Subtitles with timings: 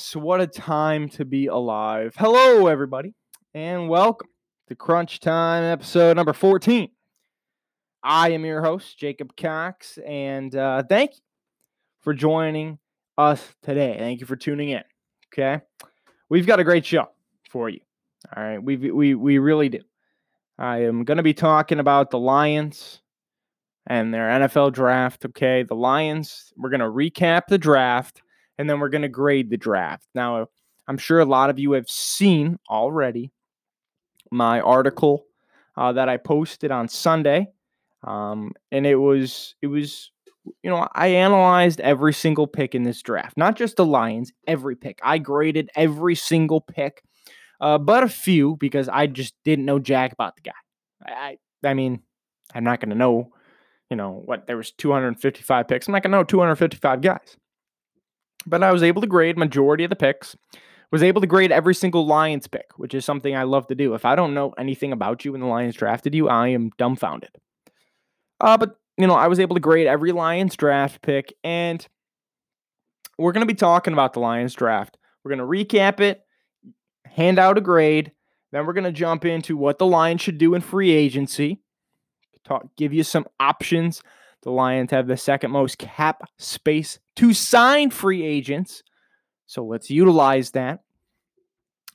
[0.00, 0.16] Yes.
[0.16, 2.14] What a time to be alive.
[2.16, 3.12] Hello, everybody,
[3.52, 4.30] and welcome
[4.68, 6.88] to Crunch Time episode number 14.
[8.02, 11.20] I am your host, Jacob Cox, and uh, thank you
[12.00, 12.78] for joining
[13.18, 13.94] us today.
[13.98, 14.82] Thank you for tuning in.
[15.34, 15.62] Okay.
[16.30, 17.08] We've got a great show
[17.50, 17.80] for you.
[18.34, 18.58] All right.
[18.58, 19.80] We, we, we really do.
[20.58, 23.02] I am going to be talking about the Lions
[23.86, 25.26] and their NFL draft.
[25.26, 25.62] Okay.
[25.62, 28.22] The Lions, we're going to recap the draft
[28.60, 30.06] and then we're going to grade the draft.
[30.14, 30.48] Now,
[30.86, 33.32] I'm sure a lot of you have seen already
[34.30, 35.24] my article
[35.78, 37.48] uh, that I posted on Sunday,
[38.04, 40.10] um, and it was it was
[40.62, 44.76] you know I analyzed every single pick in this draft, not just the Lions, every
[44.76, 44.98] pick.
[45.02, 47.02] I graded every single pick,
[47.62, 50.52] uh, but a few because I just didn't know jack about the guy.
[51.06, 52.02] I I mean
[52.54, 53.32] I'm not going to know
[53.88, 55.88] you know what there was 255 picks.
[55.88, 57.38] I'm not going to know 255 guys
[58.46, 60.36] but I was able to grade majority of the picks.
[60.92, 63.94] Was able to grade every single Lions pick, which is something I love to do.
[63.94, 67.30] If I don't know anything about you when the Lions drafted you, I am dumbfounded.
[68.40, 71.86] Uh, but you know, I was able to grade every Lions draft pick, and
[73.18, 74.98] we're going to be talking about the Lions draft.
[75.22, 76.22] We're going to recap it,
[77.06, 78.10] hand out a grade,
[78.50, 81.60] then we're going to jump into what the Lions should do in free agency,
[82.44, 84.02] talk, give you some options
[84.42, 88.82] the Lions have the second most cap space to sign free agents.
[89.46, 90.80] So let's utilize that.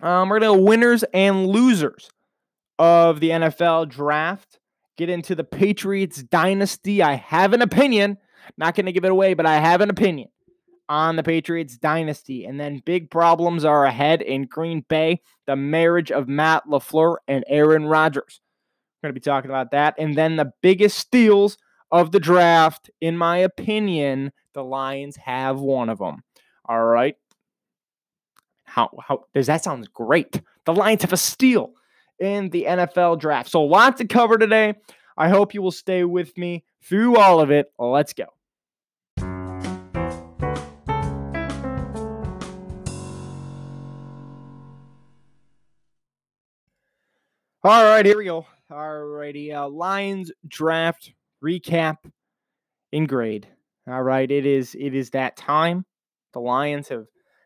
[0.01, 2.09] Um, we're going to winners and losers
[2.77, 4.59] of the NFL draft.
[4.97, 7.01] Get into the Patriots dynasty.
[7.01, 8.17] I have an opinion.
[8.57, 10.29] Not going to give it away, but I have an opinion
[10.87, 12.45] on the Patriots dynasty.
[12.45, 15.21] And then big problems are ahead in Green Bay.
[15.47, 18.41] The marriage of Matt LaFleur and Aaron Rodgers.
[19.01, 19.95] We're going to be talking about that.
[19.97, 21.57] And then the biggest steals
[21.91, 26.23] of the draft, in my opinion, the Lions have one of them.
[26.65, 27.15] All right.
[28.63, 30.41] How how does that sound great?
[30.65, 31.73] The Lions have a steal
[32.19, 33.49] in the NFL draft.
[33.49, 34.75] So lots to cover today.
[35.17, 37.71] I hope you will stay with me through all of it.
[37.79, 38.25] Let's go.
[47.67, 48.45] All right, here we go.
[48.69, 49.51] All righty.
[49.51, 51.13] Uh, Lions draft
[51.43, 51.97] recap
[52.91, 53.47] in grade.
[53.87, 55.85] All right, it is it is that time.
[56.33, 57.05] The Lions have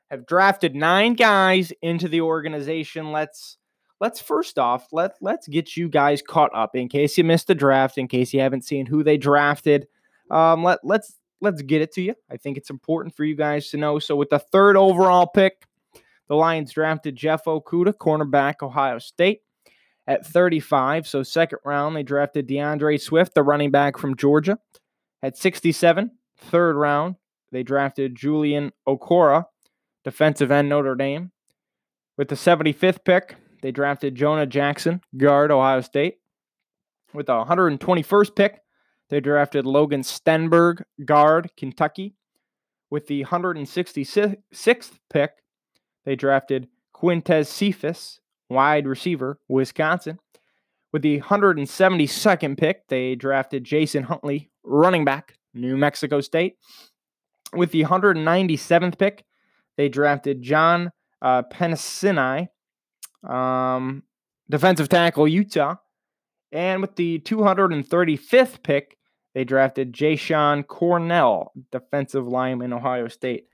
[0.09, 3.11] have drafted nine guys into the organization.
[3.11, 3.57] Let's
[3.99, 7.55] let's first off let let's get you guys caught up in case you missed the
[7.55, 9.87] draft, in case you haven't seen who they drafted.
[10.31, 12.15] Um, let let's let's get it to you.
[12.31, 13.99] I think it's important for you guys to know.
[13.99, 15.65] So with the third overall pick,
[16.27, 19.41] the Lions drafted Jeff Okudah, cornerback, Ohio State
[20.09, 21.07] at 35.
[21.07, 24.57] So, second round, they drafted D'Andre Swift, the running back from Georgia.
[25.21, 27.15] At 67, third round,
[27.51, 29.45] they drafted Julian Okwara,
[30.03, 31.31] defensive end Notre Dame.
[32.17, 36.15] With the 75th pick, they drafted Jonah Jackson, guard Ohio State.
[37.13, 38.61] With the 121st pick,
[39.09, 42.15] they drafted Logan Stenberg, guard Kentucky.
[42.89, 45.31] With the 166th pick,
[46.05, 48.18] they drafted Quintez Cephus,
[48.49, 50.19] wide receiver, Wisconsin.
[50.91, 56.55] With the 172nd pick, they drafted Jason Huntley, running back, New Mexico State.
[57.53, 59.23] With the 197th pick,
[59.77, 61.43] they drafted John uh,
[63.27, 64.03] um,
[64.49, 65.75] defensive tackle, Utah.
[66.51, 68.97] And with the 235th pick,
[69.35, 73.45] they drafted Jashon Cornell, defensive lineman, Ohio State.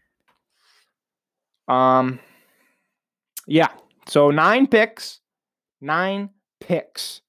[1.68, 2.20] Um,
[3.48, 3.70] yeah,
[4.08, 5.20] so nine picks,
[5.82, 7.22] nine picks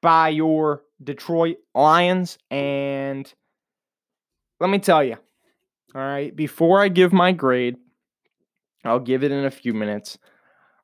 [0.00, 2.38] by your Detroit Lions.
[2.50, 3.32] And
[4.60, 5.16] let me tell you,
[5.94, 7.76] all right, before I give my grade,
[8.84, 10.18] I'll give it in a few minutes.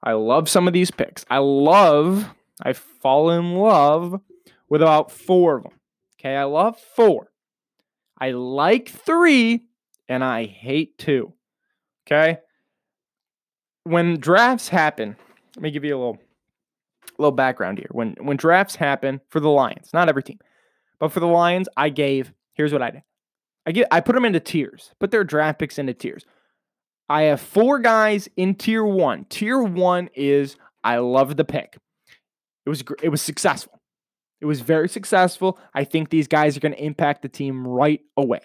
[0.03, 1.25] I love some of these picks.
[1.29, 2.29] I love,
[2.63, 4.21] I fall in love
[4.69, 5.73] with about four of them.
[6.19, 7.33] Okay, I love four.
[8.21, 9.65] I like three,
[10.09, 11.33] and I hate two.
[12.07, 12.39] Okay,
[13.89, 15.17] when drafts happen,
[15.57, 16.19] let me give you a little
[17.19, 17.89] little background here.
[17.91, 20.39] When when drafts happen for the Lions, not every team,
[20.99, 23.03] but for the Lions, I gave here's what I did.
[23.67, 26.25] I get I put them into tiers, put their draft picks into tiers.
[27.09, 29.25] I have four guys in tier one.
[29.31, 31.77] Tier one is I love the pick.
[32.67, 33.81] It was it was successful.
[34.41, 35.59] It was very successful.
[35.75, 38.41] I think these guys are going to impact the team right away.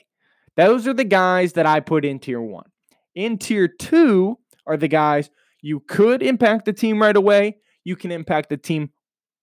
[0.56, 2.66] Those are the guys that I put in tier one.
[3.14, 5.30] In tier two, are the guys
[5.62, 7.58] you could impact the team right away.
[7.86, 8.92] You can impact the team,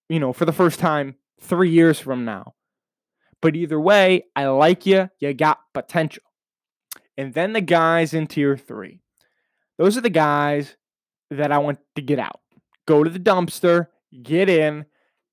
[0.08, 2.54] you know, for the first time three years from now.
[3.40, 5.08] But either way, I like you.
[5.18, 6.22] You got potential.
[7.16, 9.00] And then the guys in tier three.
[9.78, 10.76] Those are the guys
[11.30, 12.40] that I want to get out.
[12.86, 13.86] Go to the dumpster,
[14.22, 14.84] get in,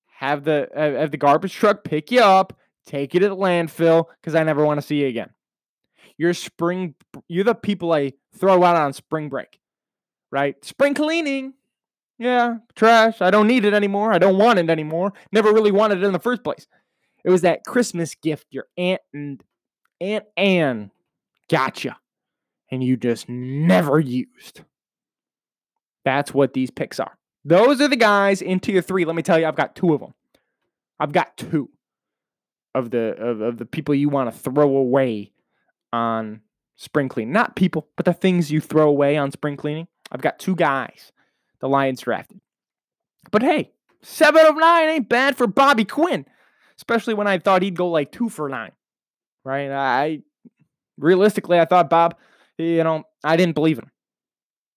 [0.08, 4.36] have the have the garbage truck pick you up, take you to the landfill because
[4.36, 5.32] I never want to see you again.
[6.18, 6.96] You're spring
[7.28, 9.60] you're the people I throw out on spring break.
[10.38, 10.64] Right?
[10.64, 11.56] Spring cleaning.
[12.20, 13.22] Yeah, trash.
[13.22, 14.14] I don't need it anymore.
[14.14, 15.14] I don't want it anymore.
[15.32, 16.68] Never really wanted it in the first place.
[17.24, 19.44] It was that Christmas gift your aunt and
[20.00, 20.92] Aunt Anne
[21.50, 21.98] gotcha.
[22.70, 24.62] And you just never used.
[26.06, 27.18] That's what these picks are.
[27.44, 29.06] Those are the guys in tier three.
[29.06, 30.14] Let me tell you, I've got two of them.
[31.00, 31.72] I've got two
[32.76, 35.32] of the of, of the people you want to throw away
[35.92, 36.42] on
[36.76, 37.34] spring cleaning.
[37.34, 39.88] Not people, but the things you throw away on spring cleaning.
[40.12, 41.12] I've got two guys
[41.60, 42.40] the Lions drafted.
[43.32, 43.72] But hey,
[44.02, 46.26] seven of nine ain't bad for Bobby Quinn,
[46.78, 48.72] especially when I thought he'd go like two for nine.
[49.44, 49.72] Right?
[49.72, 50.22] I
[50.98, 52.16] realistically, I thought Bob,
[52.58, 53.92] you know, I didn't believe him.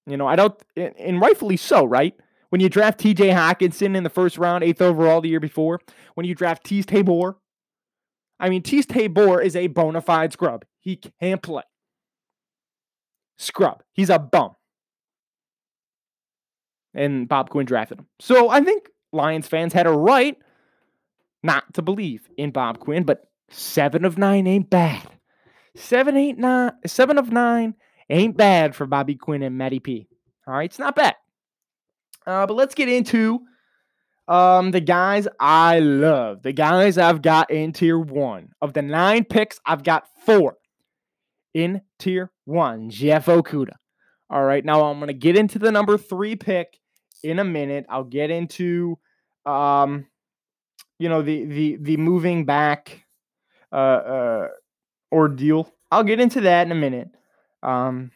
[0.07, 2.15] You know, I don't, and rightfully so, right?
[2.49, 5.81] When you draft TJ Hockenson in the first round, eighth overall the year before,
[6.15, 7.37] when you draft Teez Tabor,
[8.41, 10.65] I mean, Teez Tabor is a bona fide scrub.
[10.81, 11.63] He can't play.
[13.39, 13.83] Scrub.
[13.93, 14.57] He's a bum.
[16.95, 18.07] And Bob Quinn drafted him.
[18.19, 20.37] So I think Lions fans had a right
[21.43, 25.07] not to believe in Bob Quinn, but seven of nine ain't bad.
[25.77, 27.75] Seven, eight, nine, seven of nine
[28.09, 30.09] ain't bad for Bobby Quinn and Matty P.
[30.47, 31.15] All right, it's not bad.
[32.27, 33.41] Uh, but let's get into
[34.29, 36.43] um, the guys I love.
[36.43, 38.51] The guys I've got in tier one.
[38.61, 40.57] Of the nine picks, I've got four
[41.55, 42.91] in tier one.
[42.91, 43.77] Jeff Okudah.
[44.29, 46.80] All right, now I'm gonna get into the number three pick
[47.23, 47.87] in a minute.
[47.89, 48.99] I'll get into
[49.47, 50.07] um,
[50.99, 53.07] you know, the the the moving back
[53.73, 54.49] uh uh
[55.11, 55.73] ordeal.
[55.91, 57.09] I'll get into that in a minute.
[57.63, 58.11] Um,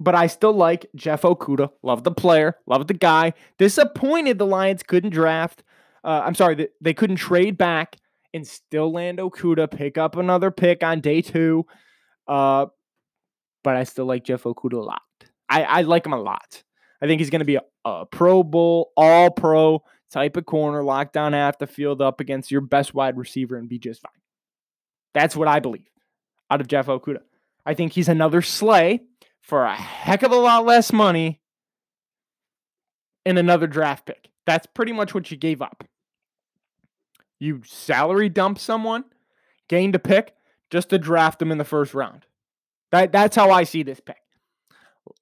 [0.00, 1.70] but I still like Jeff Okudah.
[1.82, 3.32] Love the player, love the guy.
[3.58, 5.62] Disappointed the Lions couldn't draft.
[6.02, 7.96] Uh, I'm sorry, they couldn't trade back
[8.32, 11.64] and still land Okudah, pick up another pick on day two.
[12.28, 12.66] Uh,
[13.62, 15.02] but I still like Jeff Okudah a lot.
[15.48, 16.62] I, I like him a lot.
[17.04, 20.82] I think he's going to be a, a Pro Bowl, all pro type of corner,
[20.82, 24.22] lock down half the field up against your best wide receiver and be just fine.
[25.12, 25.90] That's what I believe
[26.50, 27.20] out of Jeff Okudah.
[27.66, 29.02] I think he's another Slay
[29.42, 31.42] for a heck of a lot less money
[33.26, 34.30] and another draft pick.
[34.46, 35.84] That's pretty much what you gave up.
[37.38, 39.04] You salary dump someone,
[39.68, 40.32] gained a pick
[40.70, 42.24] just to draft them in the first round.
[42.92, 44.22] That, that's how I see this pick.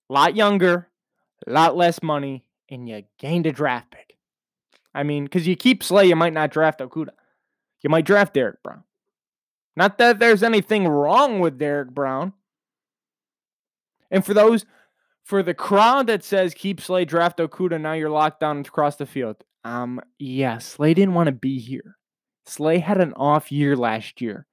[0.09, 0.87] A lot younger,
[1.47, 4.17] a lot less money, and you gained a draft pick.
[4.95, 7.15] I mean, because you keep Slay, you might not draft Okudah.
[7.83, 8.85] You might draft Derrick Brown.
[9.75, 12.35] Not that there's anything wrong with Derrick Brown.
[14.11, 14.67] And for those,
[15.25, 19.07] for the crowd that says keep Slay, draft Okudah, now you're locked down across the
[19.07, 19.37] field.
[19.65, 21.97] Um, yeah, Slay didn't want to be here.
[22.45, 24.47] Slay had an off year last year.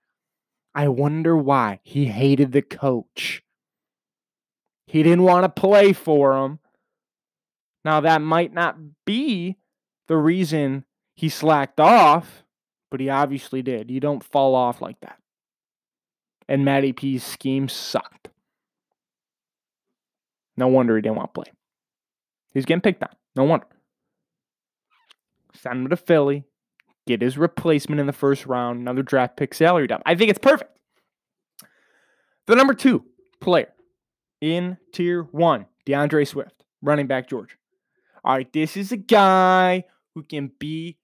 [0.74, 1.80] I wonder why.
[1.84, 3.44] He hated the coach.
[4.86, 6.60] He didn't want to play for him.
[7.86, 9.58] Now, that might not be
[10.08, 12.44] the reason he slacked off,
[12.92, 13.90] but he obviously did.
[13.90, 15.18] You don't fall off like that.
[16.48, 18.30] And Matty P's scheme sucked.
[20.58, 21.54] No wonder he didn't want to play.
[22.54, 23.10] He's getting picked on.
[23.36, 23.68] No wonder.
[25.54, 26.44] Send him to Philly.
[27.08, 28.80] Get his replacement in the first round.
[28.80, 30.04] Another draft pick salary dump.
[30.06, 30.80] I think it's perfect.
[32.48, 33.06] The number two
[33.40, 33.72] player
[34.42, 37.56] in tier one, DeAndre Swift, running back Georgia.
[38.24, 39.84] All right, this is a guy
[40.16, 40.98] who can be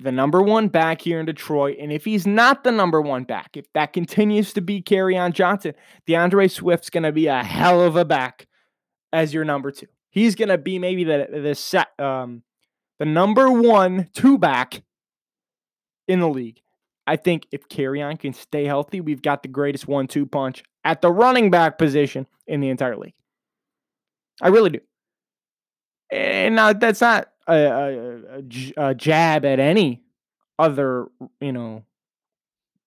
[0.00, 1.76] the number one back here in Detroit.
[1.80, 5.74] And if he's not the number one back, if that continues to be Kerryon Johnson,
[6.06, 8.46] D'Andre Swift's going to be a hell of a back
[9.12, 9.86] as your number two.
[10.10, 12.42] He's going to be maybe the the set um
[12.98, 14.82] the number one two back
[16.06, 16.60] in the league.
[17.06, 21.10] I think if Kerryon can stay healthy, we've got the greatest one-two punch at the
[21.10, 23.14] running back position in the entire league.
[24.42, 24.80] I really do.
[26.10, 30.02] Eh, and now that's not a, a, a, jab at any
[30.58, 31.08] other,
[31.40, 31.84] you know,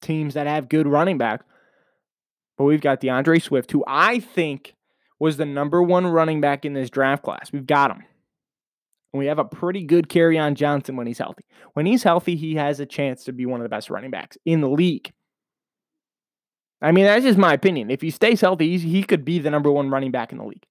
[0.01, 1.43] teams that have good running back.
[2.57, 4.75] But we've got D'Andre Swift, who I think
[5.19, 7.51] was the number one running back in this draft class.
[7.51, 8.03] We've got him.
[9.13, 11.43] And we have a pretty good Kerryon Johnson when he's healthy.
[11.73, 14.37] When he's healthy, he has a chance to be one of the best running backs
[14.45, 15.11] in the league.
[16.81, 17.91] I mean, that's just my opinion.
[17.91, 20.65] If he stays healthy, he could be the number one running back in the league.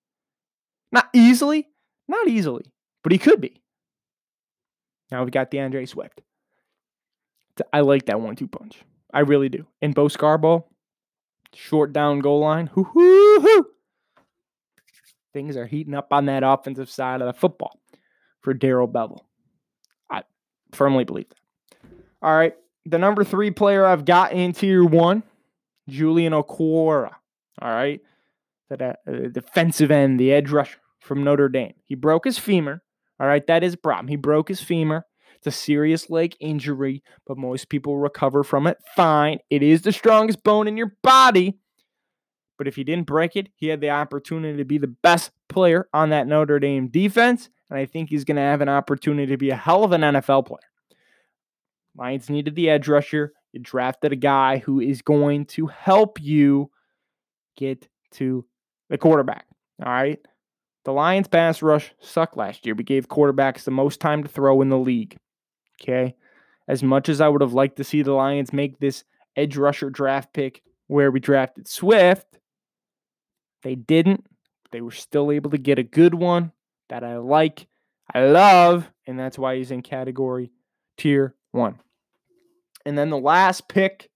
[0.90, 1.68] Not easily,
[2.10, 2.64] not easily,
[3.02, 3.62] but he could be.
[5.10, 6.20] Now we've got D'Andre Swift.
[7.72, 8.82] I like that one two punch.
[9.12, 9.66] I really do.
[9.82, 10.66] And Bo Scarborough,
[11.54, 12.68] short down goal line.
[12.68, 13.66] Hoo hoo hoo.
[15.32, 17.78] things are heating up on that offensive side of the football
[18.40, 19.20] for Darrell Bevell.
[20.10, 20.22] I
[20.72, 21.88] firmly believe that.
[22.22, 22.54] All right.
[22.86, 25.22] The number three player I've got in tier one,
[25.88, 27.12] Julian Okwara.
[27.60, 28.00] All right.
[28.70, 31.74] That uh, defensive end, the edge rusher from Notre Dame.
[31.84, 32.82] He broke his femur.
[33.18, 33.46] All right.
[33.46, 34.08] That is a problem.
[34.08, 35.04] He broke his femur.
[35.36, 39.38] It's a serious leg injury, but most people recover from it fine.
[39.48, 41.58] It is the strongest bone in your body.
[42.58, 45.88] But if he didn't break it, he had the opportunity to be the best player
[45.94, 47.48] on that Notre Dame defense.
[47.70, 50.02] And I think he's going to have an opportunity to be a hell of an
[50.02, 50.60] NFL player.
[51.96, 53.32] Lions needed the edge rusher.
[53.52, 56.70] You drafted a guy who is going to help you
[57.56, 58.44] get to
[58.90, 59.46] the quarterback.
[59.82, 60.20] All right.
[60.84, 62.74] The Lions pass rush sucked last year.
[62.74, 65.16] We gave quarterbacks the most time to throw in the league.
[65.80, 66.14] Okay.
[66.68, 69.04] As much as I would have liked to see the Lions make this
[69.36, 72.38] edge rusher draft pick where we drafted Swift,
[73.62, 74.24] they didn't.
[74.72, 76.52] They were still able to get a good one
[76.88, 77.66] that I like,
[78.12, 80.50] I love, and that's why he's in category
[80.96, 81.80] tier one.
[82.86, 84.10] And then the last pick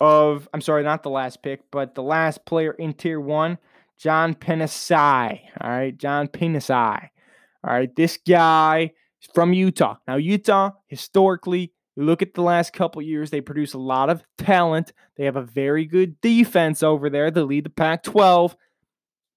[0.00, 3.58] of, I'm sorry, not the last pick, but the last player in tier one,
[3.98, 5.40] John Penisini.
[5.60, 7.08] All right, John Penisini.
[7.64, 9.96] All right, this guy is from Utah.
[10.06, 14.92] Now, Utah, historically, look at the last couple years, they produce a lot of talent.
[15.16, 17.30] They have a very good defense over there.
[17.30, 18.56] They lead the Pac 12.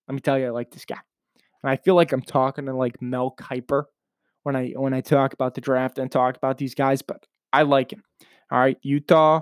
[0.08, 1.00] Let me tell you, I like this guy.
[1.64, 3.86] And I feel like I'm talking to like Mel Kiper
[4.44, 7.64] when I when I talk about the draft and talk about these guys, but I
[7.64, 8.04] like him.
[8.52, 9.42] All right, Utah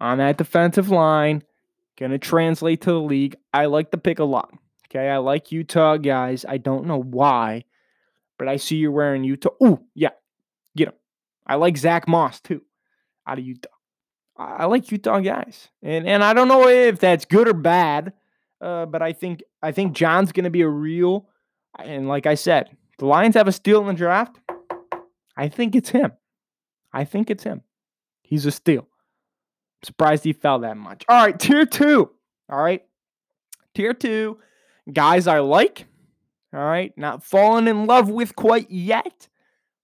[0.00, 1.42] on that defensive line,
[1.98, 3.36] gonna translate to the league.
[3.52, 4.52] I like the pick a lot.
[4.88, 6.44] Okay, I like Utah guys.
[6.46, 7.64] I don't know why,
[8.38, 9.50] but I see you're wearing Utah.
[9.60, 10.10] Oh, yeah,
[10.76, 10.94] get him.
[11.46, 12.62] I like Zack Moss too,
[13.26, 13.68] out of Utah.
[14.36, 18.12] I like Utah guys, and and I don't know if that's good or bad,
[18.60, 21.28] uh, but I think I think John's going to be a real.
[21.78, 24.38] And like I said, the Lions have a steal in the draft.
[25.36, 26.12] I think it's him.
[26.92, 27.62] I think it's him.
[28.22, 28.88] He's a steal.
[29.84, 31.04] Surprised he fell that much.
[31.08, 32.10] All right, tier two.
[32.48, 32.82] All right,
[33.74, 34.38] tier two,
[34.92, 35.86] guys I like.
[36.54, 39.28] All right, not falling in love with quite yet,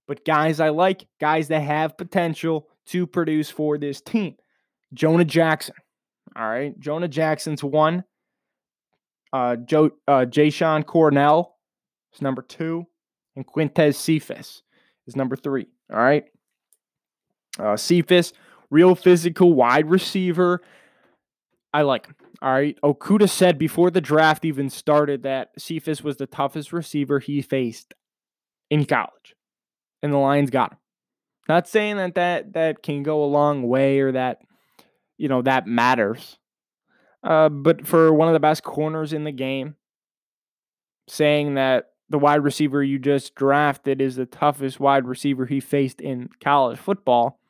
[0.07, 4.37] but guys I like, guys that have potential to produce for this team.
[4.95, 5.75] Jonah Jackson.
[6.37, 6.79] All right.
[6.79, 8.05] Jonah Jackson's one.
[9.33, 11.57] Uh, Joe, uh, Jashon Cornell
[12.15, 12.87] is number two.
[13.37, 14.63] And Quintez Cephus
[15.07, 15.67] is number three.
[15.93, 16.25] All right.
[17.59, 18.33] Uh, Cephus,
[18.71, 20.61] real physical wide receiver.
[21.73, 22.17] I like him.
[22.41, 22.79] All right.
[22.83, 27.95] Okudah said before the draft even started that Cephus was the toughest receiver he faced
[28.71, 29.35] in college
[30.03, 30.79] and the Lions got him.
[31.49, 34.43] Not saying that that that can go a long way or that
[35.17, 36.39] you know that matters,
[37.23, 39.77] uh, but for one of the best corners in the game,
[41.09, 46.01] saying that the wide receiver you just drafted is the toughest wide receiver he faced
[46.03, 47.41] in college football,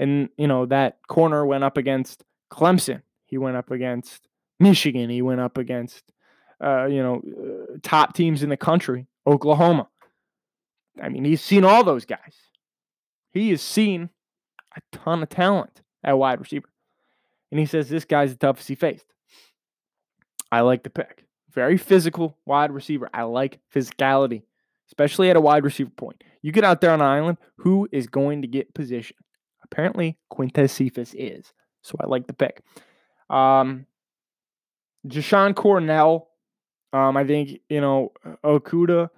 [0.00, 4.26] and you know that corner went up against Clemson, he went up against
[4.58, 6.02] Michigan, he went up against
[6.60, 9.86] uh, you know uh, top teams in the country, Oklahoma.
[11.00, 12.34] I mean, he's seen all those guys.
[13.32, 14.10] He has seen
[14.76, 16.68] a ton of talent at wide receiver.
[17.50, 19.06] And he says this guy's the toughest he faced.
[20.50, 21.24] I like the pick.
[21.52, 23.08] Very physical wide receiver.
[23.12, 24.42] I like physicality,
[24.88, 26.22] especially at a wide receiver point.
[26.42, 29.16] You get out there on an island, who is going to get position?
[29.70, 31.52] Apparently, Quintez Cephus is.
[31.82, 32.62] So I like the pick.
[33.28, 33.86] Um,
[35.06, 36.28] Jashon Cornell,
[36.92, 38.12] um, I think, you know,
[38.44, 39.10] Okudah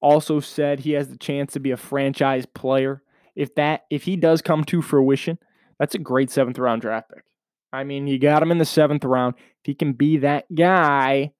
[0.00, 3.02] also said he has the chance to be a franchise player.
[3.34, 5.38] If that if he does come to fruition,
[5.78, 7.24] that's a great seventh round draft pick.
[7.72, 9.34] I mean, you got him in the seventh round.
[9.36, 11.32] If he can be that guy,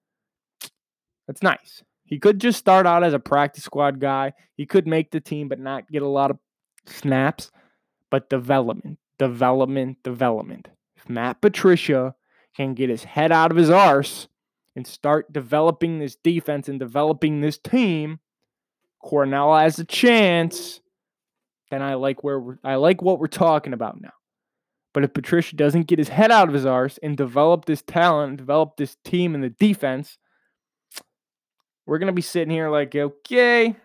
[1.26, 1.82] that's nice.
[2.04, 4.32] He could just start out as a practice squad guy.
[4.56, 6.38] He could make the team, but not get a lot of
[6.86, 7.50] snaps.
[8.10, 10.68] But development, development, development.
[10.96, 12.14] If Matt Patricia
[12.56, 14.28] can get his head out of his arse
[14.74, 18.20] and start developing this defense and developing this team,
[19.02, 20.80] Cornell has a chance,
[21.70, 24.12] then I like where we're, I like what we're talking about now.
[24.94, 28.38] But if Patricia doesn't get his head out of his arse and develop this talent,
[28.38, 30.16] develop this team in the defense,
[31.86, 33.76] we're gonna be sitting here like, okay,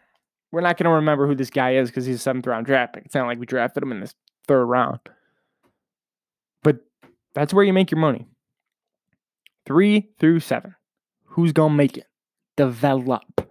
[0.52, 3.06] we're not gonna remember who this guy is because he's a seventh round draft pick.
[3.06, 4.16] It's not like we drafted him in this
[4.48, 5.00] third round.
[6.64, 6.80] But
[7.34, 8.28] that's where you make your money.
[9.66, 10.76] Three through seven.
[11.26, 12.08] Who's gonna make it?
[12.58, 13.50] Develop.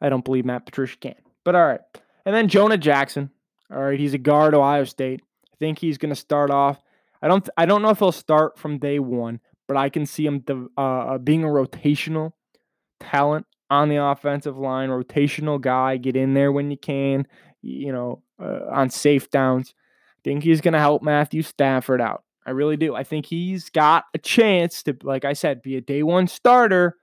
[0.00, 1.14] I don't believe Matt Patricia can.
[1.44, 1.80] But all right.
[2.24, 3.30] And then Jonah Jackson.
[3.70, 5.20] All right, he's a guard Ohio State.
[5.52, 6.82] I think he's going to start off.
[7.20, 7.48] I don't.
[7.56, 10.80] I don't know if he'll start from day one, but I can see him uh,
[10.80, 12.32] uh, being a rotational
[13.00, 17.26] talent on the offensive line, rotational guy, get in there when you can,
[17.62, 19.74] you know, uh, on safe downs.
[20.18, 22.24] I think he's going to help Matthew Stafford out.
[22.46, 22.94] I really do.
[22.94, 26.96] I think he's got a chance to, like I said, be a day one starter,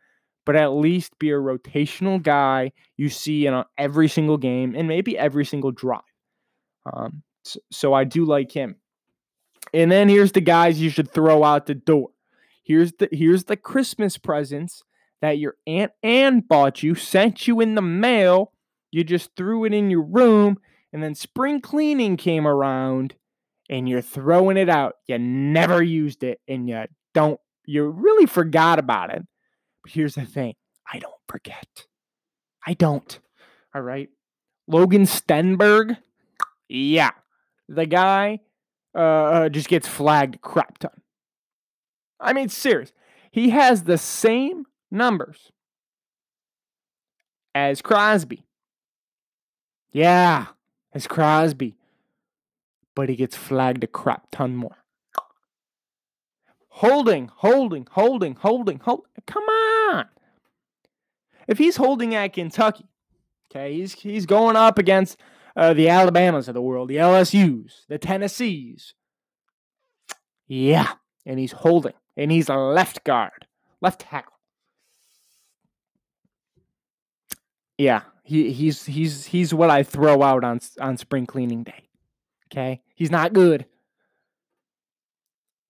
[0.44, 5.18] but at least be a rotational guy you see in every single game and maybe
[5.18, 6.02] every single drive.
[6.92, 8.78] Um, so, so I do like him.
[9.74, 12.10] And then here's the guys you should throw out the door.
[12.64, 14.84] Here's the here's the Christmas presents
[15.26, 18.52] that your Aunt Anne bought you, sent you in the mail.
[18.92, 20.60] You just threw it in your room,
[20.94, 23.16] and then spring cleaning came around,
[23.68, 24.94] and you're throwing it out.
[25.08, 26.84] You never used it, and you
[27.16, 29.24] don't, you really forgot about it.
[29.84, 30.54] But here's the thing
[30.88, 31.88] I don't forget.
[32.66, 33.20] I don't.
[33.74, 34.10] All right.
[34.68, 35.98] Logan Stenberg,
[36.70, 37.12] yeah.
[37.68, 38.42] The guy
[38.96, 41.02] uh, uh just gets flagged crap ton.
[42.20, 42.94] I mean, serious.
[43.32, 44.66] He has the same
[44.96, 45.52] numbers
[47.54, 48.44] as Crosby.
[49.92, 50.48] Yeah,
[50.94, 51.76] as Crosby.
[52.96, 54.78] But he gets flagged a crap ton more.
[56.70, 59.06] Holding, holding, holding, holding, hold.
[59.26, 60.06] Come on.
[61.48, 62.86] If he's holding at Kentucky,
[63.50, 65.18] okay, he's he's going up against
[65.56, 68.94] uh, the Alabamas of the world, the LSU's, the Tennessees.
[70.48, 70.94] Yeah,
[71.26, 73.48] and he's holding, and he's a left guard,
[73.82, 74.35] left tackle.
[77.78, 81.90] Yeah, he he's he's he's what I throw out on on spring cleaning day.
[82.52, 83.66] Okay, he's not good.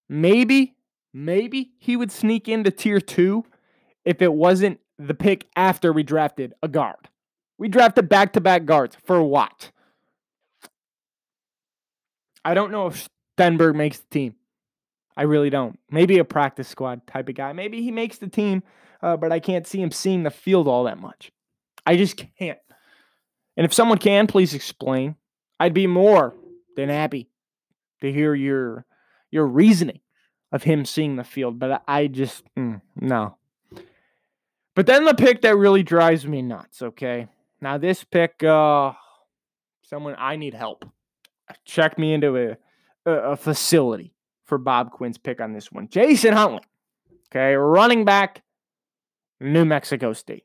[0.08, 0.76] Maybe
[1.14, 3.46] maybe he would sneak into tier two
[4.04, 7.10] if it wasn't the pick after we drafted a guard.
[7.58, 9.72] We drafted back to back guards for what?
[12.44, 14.36] I don't know if Stenberg makes the team.
[15.18, 15.80] I really don't.
[15.90, 17.54] Maybe a practice squad type of guy.
[17.54, 18.64] Maybe he makes the team,
[19.02, 21.32] uh, but I can't see him seeing the field all that much.
[21.86, 22.60] I just can't.
[23.58, 25.16] And if someone can, please explain.
[25.60, 26.36] I'd be more
[26.76, 27.30] than happy
[28.02, 28.86] to hear your
[29.32, 30.00] your reasoning
[30.52, 31.60] of him seeing the field.
[31.60, 33.38] But I just mm, no.
[34.76, 36.82] But then the pick that really drives me nuts.
[36.82, 37.28] Okay,
[37.62, 38.92] now this pick, uh,
[39.84, 40.86] someone I need help.
[41.64, 42.58] Check me into a
[43.06, 44.14] a facility
[44.46, 45.88] for Bob Quinn's pick on this one.
[45.90, 46.64] Jason Huntley,
[47.30, 48.42] okay, running back,
[49.40, 50.45] New Mexico State.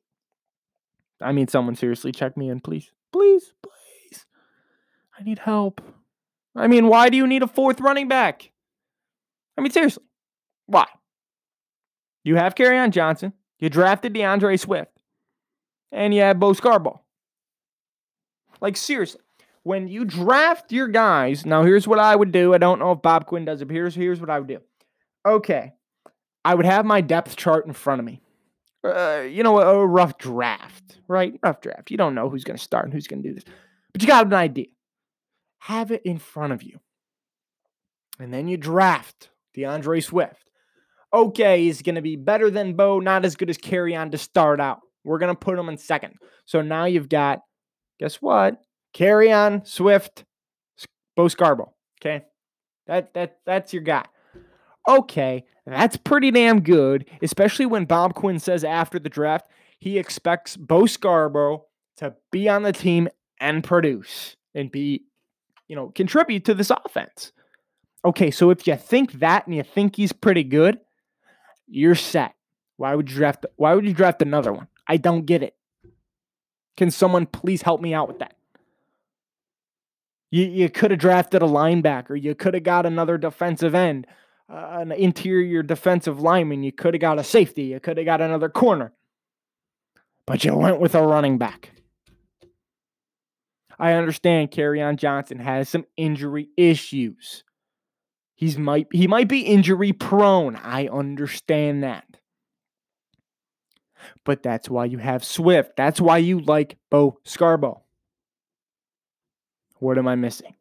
[1.21, 2.93] I mean, someone seriously check me in, please.
[3.13, 4.27] Please, please.
[5.19, 5.81] I need help.
[6.57, 8.51] I mean, why do you need a fourth running back?
[9.57, 10.05] I mean, seriously.
[10.67, 10.87] Why?
[12.25, 13.33] You have on Johnson.
[13.59, 14.91] You drafted D'Andre Swift.
[15.93, 17.01] And you have Bo Scarborough.
[18.61, 19.21] Like, seriously.
[19.63, 22.55] When you draft your guys, now here's what I would do.
[22.55, 24.61] I don't know if Bob Quinn does it, but here's, here's what I would do.
[25.27, 25.75] Okay.
[26.45, 28.23] I would have my depth chart in front of me
[28.85, 31.38] uh, you know, a, rough draft, right?
[31.43, 31.90] Rough draft.
[31.90, 33.45] You don't know who's going to start and who's going to do this,
[33.93, 34.66] but you got an idea.
[35.59, 36.81] Have it in front of you.
[38.19, 40.51] And then you draft D'Andre Swift.
[41.12, 44.61] Okay, he's going to be better than Bo, not as good as Kerryon to start
[44.61, 44.81] out.
[45.05, 46.14] We're going to put him in second.
[46.45, 47.40] So now you've got,
[47.99, 48.62] guess what?
[48.95, 50.25] Kerryon, Swift,
[51.16, 51.75] Bo Scarborough.
[52.01, 52.25] Okay.
[52.87, 54.05] That, that, that's your guy.
[54.88, 59.47] Okay, that's pretty damn good, especially when Bob Quinn says after the draft
[59.81, 61.64] he expects Bo Scarborough
[61.97, 63.09] to be on the team
[63.40, 65.05] and produce and be,
[65.66, 67.33] you know, contribute to this offense.
[68.05, 70.79] Okay, so if you think that and you think he's pretty good,
[71.66, 72.35] you're set.
[72.77, 74.69] Why would you draft why would you draft another one?
[74.87, 75.55] I don't get it.
[76.77, 78.35] Can someone please help me out with that?
[80.31, 82.21] You, you could have drafted a linebacker.
[82.21, 84.07] You could have got another defensive end
[84.51, 86.63] uh, an interior defensive lineman.
[86.63, 87.65] You could have got a safety.
[87.65, 88.93] You could have got another corner.
[90.27, 91.71] But you went with a running back.
[93.79, 97.45] I understand Kerryon Johnson has some injury issues.
[98.35, 100.57] He's might he might be injury prone.
[100.57, 102.05] I understand that.
[104.25, 105.77] But that's why you have Swift.
[105.77, 107.83] That's why you like Bo Scarborough.
[109.79, 110.55] What am I missing?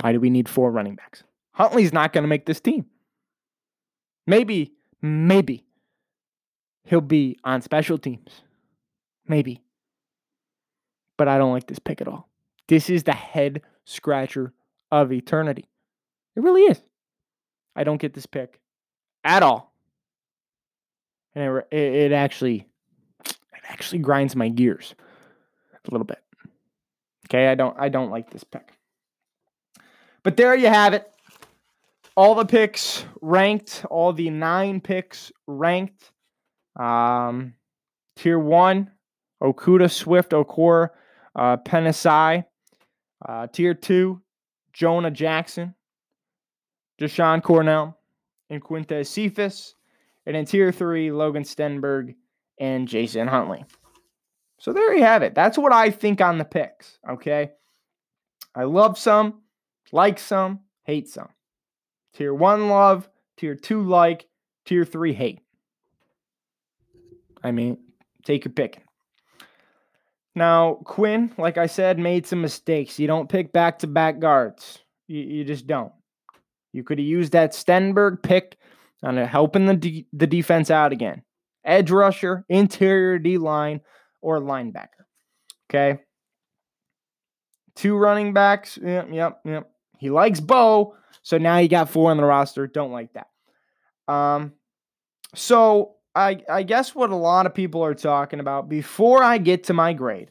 [0.00, 1.24] Why do we need four running backs?
[1.56, 2.84] Huntley's not going to make this team.
[4.26, 5.64] Maybe, maybe
[6.84, 8.42] he'll be on special teams.
[9.26, 9.62] Maybe.
[11.16, 12.28] But I don't like this pick at all.
[12.68, 14.52] This is the head scratcher
[14.92, 15.64] of eternity.
[16.36, 16.78] It really is.
[17.74, 18.60] I don't get this pick
[19.24, 19.72] at all.
[21.34, 22.66] And it, it actually
[23.24, 24.94] it actually grinds my gears
[25.72, 26.22] a little bit.
[27.26, 28.74] Okay, I don't I don't like this pick.
[30.22, 31.10] But there you have it
[32.16, 36.10] all the picks ranked, all the nine picks ranked.
[36.78, 37.54] Um,
[38.16, 38.90] tier one,
[39.42, 40.90] Okudah, Swift, Okwara,
[41.34, 42.42] uh.
[43.26, 44.20] Uh, tier two,
[44.72, 45.74] Jonah Jackson,
[47.00, 47.98] Jashon Cornell,
[48.50, 49.74] and Quintez Cephus.
[50.26, 52.14] And in tier three, Logan Stenberg
[52.58, 53.64] and Jason Huntley.
[54.58, 55.34] So there you have it.
[55.34, 56.98] That's what I think on the picks.
[57.08, 57.52] Okay.
[58.54, 59.42] I love some,
[59.92, 61.28] like some, hate some.
[62.16, 64.26] Tier one love, tier two like,
[64.64, 65.40] tier three hate.
[67.44, 67.76] I mean,
[68.24, 68.82] take your pick.
[70.34, 72.98] Now, Quinn, like I said, made some mistakes.
[72.98, 74.78] You don't pick back to back guards.
[75.08, 75.92] You, you, just don't.
[76.72, 78.56] You could have used that Stenberg pick
[79.02, 81.22] on helping the, de- the defense out again.
[81.66, 83.82] Edge rusher, interior D line,
[84.22, 85.04] or linebacker.
[85.68, 86.00] Okay.
[87.74, 88.78] Two running backs.
[88.82, 89.70] Yep, yep, yep.
[89.98, 90.94] He likes Bo.
[91.26, 92.68] So now you got four on the roster.
[92.68, 93.26] Don't like that.
[94.06, 94.52] Um,
[95.34, 99.64] so I I guess what a lot of people are talking about before I get
[99.64, 100.30] to my grade.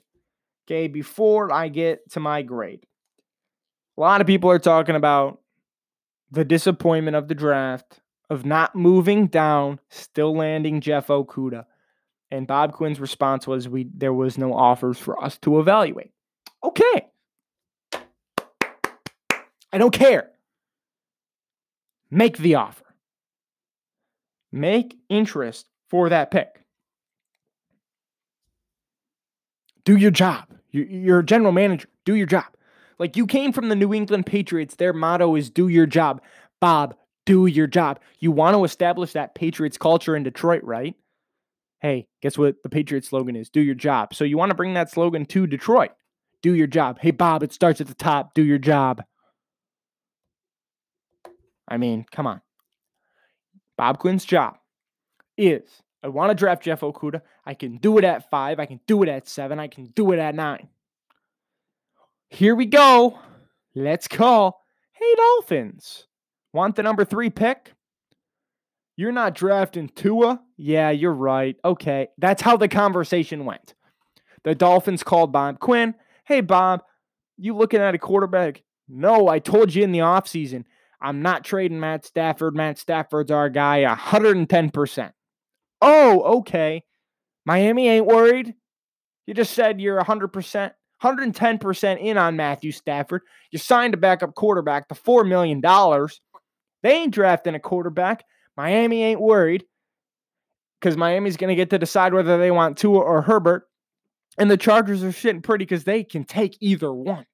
[0.65, 2.85] Okay, before I get to my grade.
[3.97, 5.41] A lot of people are talking about
[6.31, 11.65] the disappointment of the draft, of not moving down, still landing Jeff Okudah.
[12.31, 16.11] And Bob Quinn's response was we there was no offers for us to evaluate.
[16.63, 17.07] Okay.
[19.73, 20.31] I don't care.
[22.15, 22.85] Make the offer.
[24.49, 26.47] Make interest for that pick.
[29.83, 30.45] Do your job.
[30.71, 31.89] You're a general manager.
[32.05, 32.45] Do your job.
[32.99, 36.21] Like you came from the New England Patriots, their motto is do your job.
[36.61, 37.99] Bob, do your job.
[38.19, 40.95] You want to establish that Patriots culture in Detroit, right?
[41.81, 43.49] Hey, guess what the Patriots slogan is?
[43.49, 44.15] Do your job.
[44.15, 45.91] So you want to bring that slogan to Detroit.
[46.41, 46.97] Do your job.
[47.01, 48.33] Hey, Bob, it starts at the top.
[48.33, 49.03] Do your job.
[51.67, 52.41] I mean, come on.
[53.77, 54.57] Bob Quinn's job
[55.37, 55.63] is
[56.03, 57.21] I want to draft Jeff Okudah.
[57.45, 58.59] I can do it at five.
[58.59, 59.59] I can do it at seven.
[59.59, 60.69] I can do it at nine.
[62.29, 63.19] Here we go.
[63.73, 64.63] Let's call.
[64.93, 66.07] Hey, Dolphins.
[66.53, 67.73] Want the number three pick?
[68.95, 70.41] You're not drafting Tua?
[70.57, 71.57] Yeah, you're right.
[71.65, 72.07] Okay.
[72.17, 73.73] That's how the conversation went.
[74.43, 75.95] The Dolphins called Bob Quinn.
[76.23, 76.83] Hey, Bob,
[77.37, 78.63] you looking at a quarterback?
[78.87, 80.63] No, I told you in the offseason,
[81.01, 82.55] I'm not trading Matt Stafford.
[82.55, 85.11] Matt Stafford's our guy 110%.
[85.81, 86.83] Oh, okay.
[87.45, 88.55] Miami ain't worried.
[89.27, 90.71] You just said you're 100%,
[91.03, 93.21] 110% in on Matthew Stafford.
[93.51, 95.61] You signed a backup quarterback to $4 million.
[96.83, 98.23] They ain't drafting a quarterback.
[98.57, 99.65] Miami ain't worried
[100.79, 103.67] because Miami's going to get to decide whether they want Tua or Herbert.
[104.37, 107.25] And the Chargers are sitting pretty because they can take either one.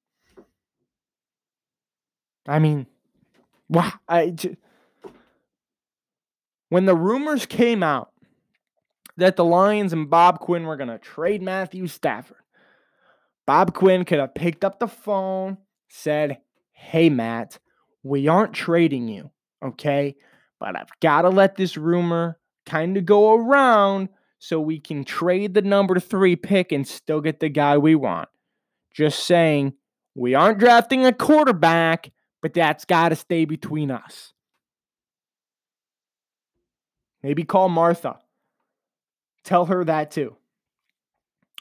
[2.46, 2.86] I mean,
[3.72, 3.92] wow.
[4.08, 4.34] I,
[6.68, 8.12] when the rumors came out
[9.16, 12.36] that the Lions and Bob Quinn were going to trade Matthew Stafford,
[13.46, 15.58] Bob Quinn could have picked up the phone,
[15.88, 16.38] said,
[16.72, 17.58] Hey, Matt,
[18.02, 19.30] we aren't trading you,
[19.64, 20.16] okay?
[20.58, 24.08] But I've got to let this rumor kind of go around
[24.38, 28.28] so we can trade the number three pick and still get the guy we want.
[28.94, 29.74] Just saying,
[30.14, 32.10] we aren't drafting a quarterback,
[32.42, 34.32] but that's got to stay between us.
[37.22, 38.18] Maybe call Martha.
[39.44, 40.36] Tell her that too.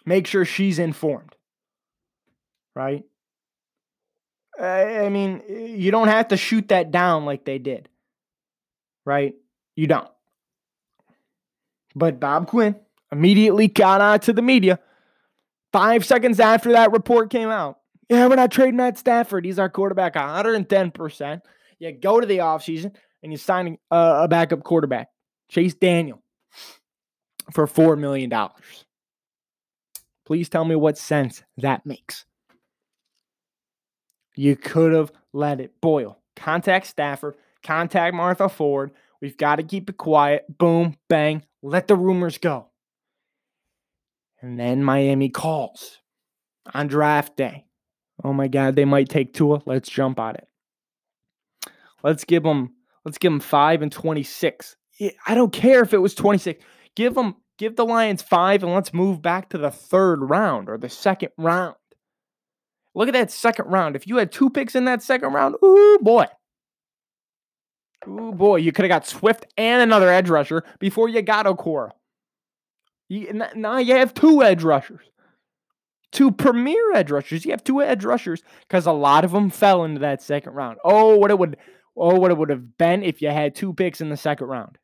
[0.06, 1.36] Make sure she's informed.
[2.76, 3.04] Right?
[4.60, 7.88] I mean, you don't have to shoot that down like they did.
[9.06, 9.36] Right?
[9.76, 10.10] You don't.
[11.96, 12.76] But Bob Quinn
[13.12, 14.80] immediately got out to the media
[15.72, 17.81] five seconds after that report came out.
[18.12, 19.46] Yeah, we're not trading Matt Stafford.
[19.46, 21.42] He's our quarterback 110%.
[21.80, 22.94] You go to the offseason
[23.24, 25.08] and you sign a, a backup quarterback,
[25.50, 26.22] Chase Daniel,
[27.54, 28.30] for $4 million.
[30.26, 32.26] Please tell me what sense that makes.
[34.36, 36.20] You could have let it boil.
[36.36, 38.92] Contact Stafford, contact Martha Ford.
[39.22, 40.44] We've got to keep it quiet.
[40.58, 42.68] Boom, bang, let the rumors go.
[44.42, 46.00] And then Miami calls
[46.74, 47.68] on draft day.
[48.24, 49.62] Oh my God, they might take Tua.
[49.66, 50.48] Let's jump on it.
[52.04, 52.74] Let's give them.
[53.04, 54.76] Let's give them five and twenty-six.
[55.26, 56.64] I don't care if it was twenty-six.
[56.96, 57.36] Give them.
[57.58, 61.30] Give the Lions five, and let's move back to the third round or the second
[61.38, 61.76] round.
[62.96, 63.96] Look at that second round.
[63.96, 66.26] If you had two picks in that second round, ooh boy,
[68.08, 71.92] Ooh, boy, you could have got Swift and another edge rusher before you got Okwara.
[73.10, 75.02] You, now you have two edge rushers,
[76.12, 77.46] two premier edge rushers.
[77.46, 80.78] You have two edge rushers because a lot of them fell into that second round.
[80.84, 81.58] Oh, what it would,
[81.96, 84.78] oh, what it would have been if you had two picks in the second round.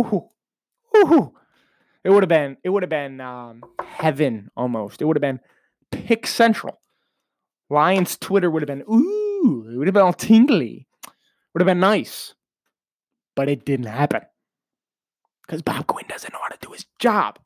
[0.00, 0.28] Ooh,
[0.96, 1.32] ooh,
[2.04, 5.00] It would have been it would have been um, heaven almost.
[5.00, 5.40] It would have been
[5.90, 6.80] pick central.
[7.68, 10.86] Lions Twitter would have been ooh, it would have been all tingly.
[11.54, 12.34] Would have been nice.
[13.34, 14.22] But it didn't happen.
[15.46, 17.38] Because Bob Quinn doesn't know how to do his job.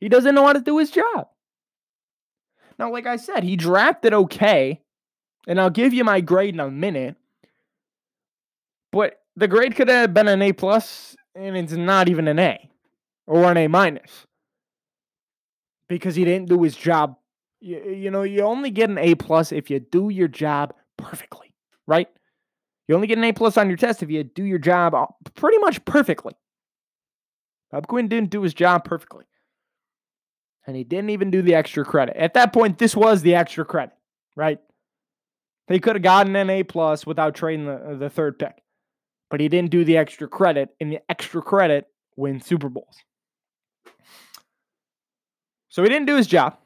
[0.00, 1.28] He doesn't know how to do his job.
[2.78, 4.80] Now, like I said, he drafted okay,
[5.46, 7.16] and I'll give you my grade in a minute.
[8.92, 12.70] But the grade could have been an A plus, and it's not even an A
[13.26, 14.26] or an A minus
[15.88, 17.16] because he didn't do his job.
[17.60, 21.54] You, you know, you only get an A plus if you do your job perfectly,
[21.86, 22.08] right?
[22.86, 25.06] You only get an A plus on your test if you do your job uh,
[25.34, 26.34] pretty much perfectly.
[27.70, 29.24] Bob Quinn didn't do his job perfectly.
[30.68, 32.14] And he didn't even do the extra credit.
[32.18, 33.94] At that point, this was the extra credit,
[34.36, 34.60] right?
[35.66, 38.62] They could have gotten an A plus without trading the, uh, the third pick.
[39.30, 42.98] But he didn't do the extra credit, and the extra credit wins Super Bowls.
[45.70, 46.58] So he didn't do his job.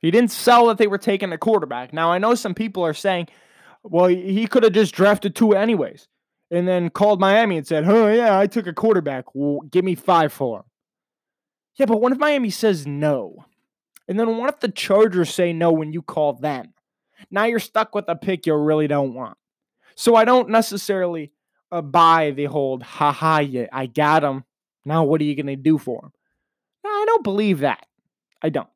[0.00, 1.92] He didn't sell that they were taking a quarterback.
[1.92, 3.28] Now, I know some people are saying,
[3.84, 6.08] well, he could have just drafted two anyways
[6.50, 9.26] and then called Miami and said, "Oh yeah, I took a quarterback.
[9.32, 10.64] Well, give me five for him."
[11.78, 13.46] Yeah, but what if Miami says no?
[14.08, 16.74] And then what if the Chargers say no when you call them?
[17.30, 19.38] Now you're stuck with a pick you really don't want.
[19.94, 21.32] So I don't necessarily
[21.70, 24.44] uh, buy the whole "ha ha, yeah, I got him."
[24.84, 26.12] Now what are you gonna do for him?
[26.84, 27.86] No, I don't believe that.
[28.42, 28.68] I don't.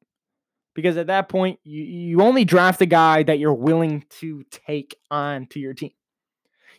[0.75, 4.97] Because at that point, you, you only draft a guy that you're willing to take
[5.11, 5.93] on to your team.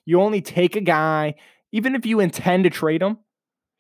[0.06, 1.36] You only take a guy,
[1.72, 3.20] even if you intend to trade him,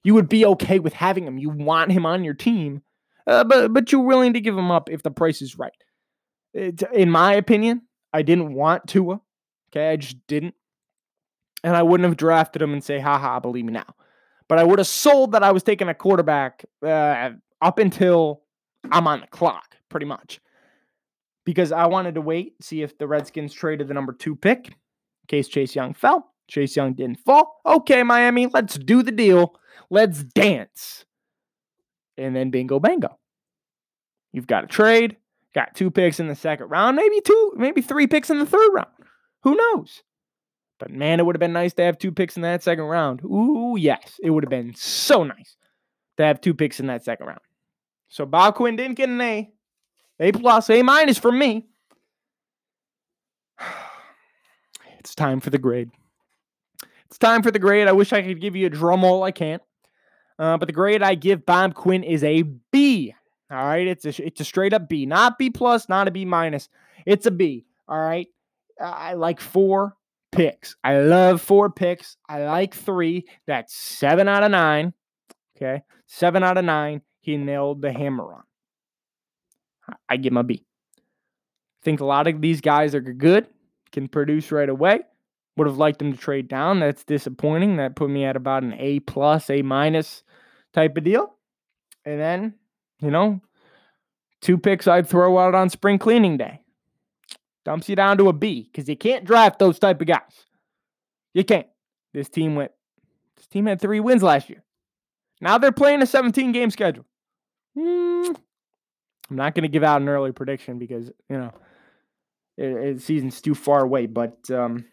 [0.04, 1.38] you would be okay with having him.
[1.38, 2.82] You want him on your team,
[3.26, 5.72] uh, but but you're willing to give him up if the price is right.
[6.54, 9.22] It, in my opinion, I didn't want Tua.
[9.72, 10.56] Okay, I just didn't,
[11.64, 13.96] and I wouldn't have drafted him and say, "Ha believe me now."
[14.50, 18.42] But I would have sold that I was taking a quarterback uh, up until
[18.92, 20.42] I'm on the clock, pretty much,
[21.46, 24.74] because I wanted to wait see if the Redskins traded the number two pick in
[25.28, 26.33] case Chase Young fell.
[26.48, 27.62] Chase Young didn't fall.
[27.66, 29.56] Okay, Miami, let's do the deal.
[29.90, 31.06] Let's dance.
[32.18, 33.18] And then bingo bango.
[34.32, 35.18] You've got a trade,
[35.54, 38.72] got two picks in the second round, maybe two, maybe three picks in the third
[38.74, 38.90] round.
[39.44, 40.04] Who knows?
[40.80, 43.22] But man, it would have been nice to have two picks in that second round.
[43.24, 44.20] Ooh, yes.
[44.22, 45.56] It would have been so nice
[46.18, 47.40] to have two picks in that second round.
[48.10, 49.52] So Bob Quinn didn't get an A.
[50.20, 51.68] A plus, A minus for me.
[55.00, 55.92] It's time for the grade.
[57.14, 57.88] It's time for the grade.
[57.88, 59.22] I wish I could give you a drum roll.
[59.22, 59.62] I can't.
[60.40, 63.14] Uh, but the grade I give Bob Quinn is a B.
[63.52, 66.26] All right, it's a it's a straight up B, not B plus, not a B
[66.26, 66.70] minus.
[67.06, 67.68] It's a B.
[67.88, 68.30] All right,
[68.82, 69.96] I like four
[70.32, 70.76] picks.
[70.84, 72.18] I love four picks.
[72.28, 73.28] I like three.
[73.46, 74.94] That's seven out of nine.
[75.56, 77.04] Okay, seven out of nine.
[77.22, 78.44] He nailed the hammer on.
[80.10, 80.66] I give him a B.
[81.84, 83.46] Think a lot of these guys are good
[83.92, 85.02] can produce right away.
[85.56, 86.80] Would have liked him to trade down.
[86.80, 87.78] That's disappointing.
[87.78, 90.24] That put me at about an A plus, A minus
[90.74, 91.34] type of deal.
[92.06, 92.54] And then,
[93.00, 93.40] you know,
[94.42, 96.62] two picks I'd throw out on spring cleaning day.
[97.66, 100.46] Dumps you down to a B because you can't draft those type of guys.
[101.34, 101.68] You can't.
[102.14, 102.72] This team went.
[103.38, 104.64] This team had three wins last year.
[105.40, 107.06] Now they're playing a 17 game schedule.
[107.78, 108.36] Mm,
[109.30, 111.52] I'm not going to give out an early prediction because you know
[112.58, 114.06] it, it, season's too far away.
[114.06, 114.86] But um,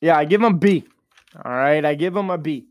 [0.00, 0.84] yeah, I give a B.
[1.44, 2.66] All right, I give him a B.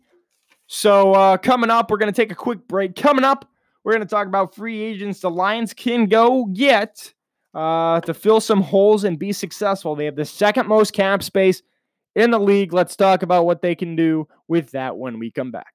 [0.67, 2.95] So uh, coming up, we're gonna take a quick break.
[2.95, 3.49] Coming up,
[3.83, 7.13] we're gonna talk about free agents the Lions can go get
[7.53, 9.95] uh, to fill some holes and be successful.
[9.95, 11.61] They have the second most cap space
[12.15, 12.73] in the league.
[12.73, 15.73] Let's talk about what they can do with that when we come back.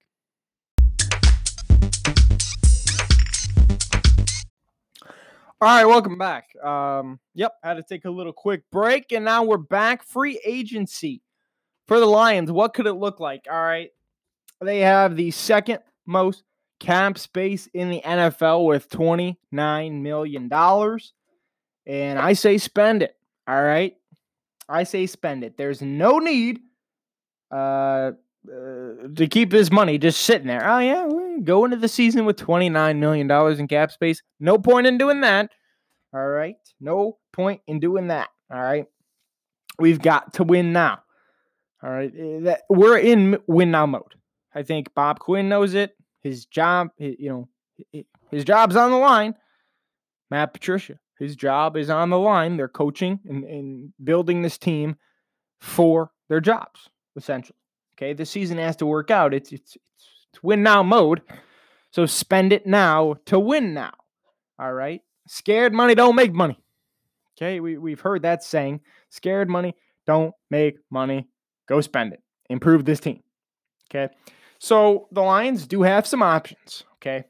[5.61, 6.49] All right, welcome back.
[6.62, 10.03] Um, yep, had to take a little quick break, and now we're back.
[10.03, 11.23] Free agency
[11.93, 12.51] for the Lions.
[12.51, 13.47] What could it look like?
[13.51, 13.91] All right,
[14.63, 16.43] they have the second most
[16.81, 20.51] cap space in the NFL with $29 million.
[21.87, 23.15] And I say spend it.
[23.47, 23.95] All right.
[24.71, 25.59] I say spend it.
[25.59, 26.61] There's no need
[27.51, 28.13] uh,
[28.49, 30.67] uh, to keep this money just sitting there.
[30.67, 31.07] Oh yeah,
[31.45, 34.23] go into the season with twenty nine million dollars in cap space.
[34.41, 35.51] No point in doing that.
[36.15, 38.31] All right, no point in doing that.
[38.51, 38.87] All right,
[39.79, 41.03] we've got to win now.
[41.83, 44.14] All right, eh, that we're in win now mode.
[44.55, 45.97] I think Bob Quinn knows it.
[46.21, 47.49] His job, you
[47.92, 49.35] know, his job's on the line.
[50.31, 52.57] Matt Patricia, his job is on the line.
[52.57, 54.97] They're coaching and, and building this team
[55.61, 57.57] for their jobs, essentially.
[57.97, 59.35] Okay, the season has to work out.
[59.35, 61.23] It's it's it's, it's win now mode.
[61.90, 63.92] So spend it now to win now.
[64.59, 65.03] All right.
[65.29, 66.59] Scared money don't make money.
[67.37, 67.61] Okay.
[67.61, 69.75] We, we've heard that saying scared money
[70.07, 71.29] don't make money.
[71.73, 72.23] Go spend it.
[72.51, 73.23] Improve this team.
[73.89, 74.13] Okay.
[74.59, 76.85] So the Lions do have some options.
[76.97, 77.25] Okay.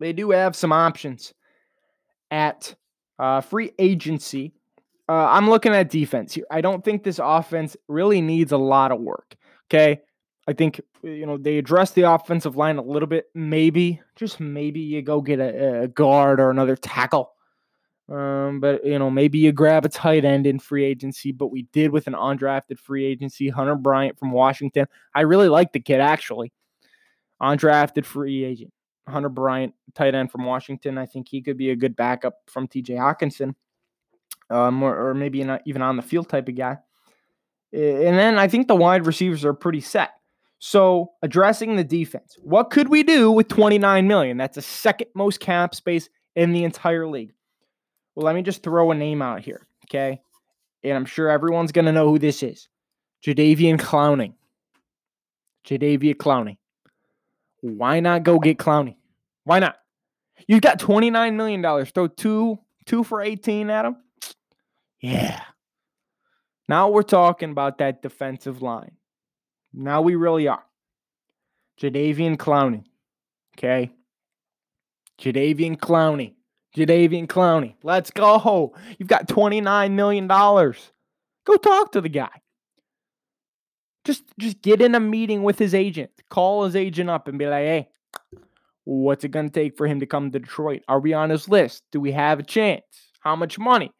[0.00, 1.32] They do have some options
[2.32, 2.74] at
[3.20, 4.52] uh, free agency.
[5.08, 6.44] Uh, I'm looking at defense here.
[6.50, 9.36] I don't think this offense really needs a lot of work.
[9.68, 10.00] Okay.
[10.48, 13.26] I think, you know, they address the offensive line a little bit.
[13.32, 17.30] Maybe, just maybe you go get a, a guard or another tackle.
[18.10, 21.62] Um, but, you know, maybe you grab a tight end in free agency, but we
[21.72, 24.86] did with an undrafted free agency, Hunter Bryant from Washington.
[25.14, 26.52] I really like the kid, actually.
[27.40, 28.72] Undrafted free agent.
[29.06, 30.98] Hunter Bryant, tight end from Washington.
[30.98, 33.54] I think he could be a good backup from TJ Hockenson,
[34.50, 36.78] um, or, or maybe not even on the field type of guy.
[37.72, 40.10] And then I think the wide receivers are pretty set.
[40.58, 44.36] So addressing the defense, what could we do with 29 million?
[44.36, 47.32] That's the second most cap space in the entire league.
[48.14, 50.20] Well, let me just throw a name out here, okay?
[50.82, 52.68] And I'm sure everyone's gonna know who this is.
[53.24, 54.34] Jadeveon Clowney.
[55.64, 56.56] Jadeveon Clowney.
[57.60, 58.96] Why not go get Clowney?
[59.44, 59.76] Why not?
[60.46, 61.84] You've got $29 million.
[61.86, 63.96] Throw two, two for 18 at him.
[65.02, 65.40] Yeah.
[66.68, 68.92] Now we're talking about that defensive line.
[69.72, 70.62] Now we really are.
[71.80, 72.84] Jadeveon Clowney.
[73.56, 73.90] Okay.
[75.18, 76.34] Jadeveon Clowney.
[76.76, 77.74] Jadeveon Clowney.
[77.82, 78.74] Let's go.
[78.98, 80.26] You've got $29 million.
[80.28, 82.30] Go talk to the guy.
[84.04, 86.10] Just just get in a meeting with his agent.
[86.30, 87.88] Call his agent up and be like, hey,
[88.84, 90.82] what's it gonna take for him to come to Detroit?
[90.88, 91.84] Are we on his list?
[91.92, 92.82] Do we have a chance?
[93.20, 93.92] How much money?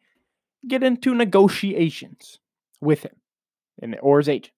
[0.67, 2.39] Get into negotiations
[2.81, 3.15] with him
[3.81, 4.53] and or his agent.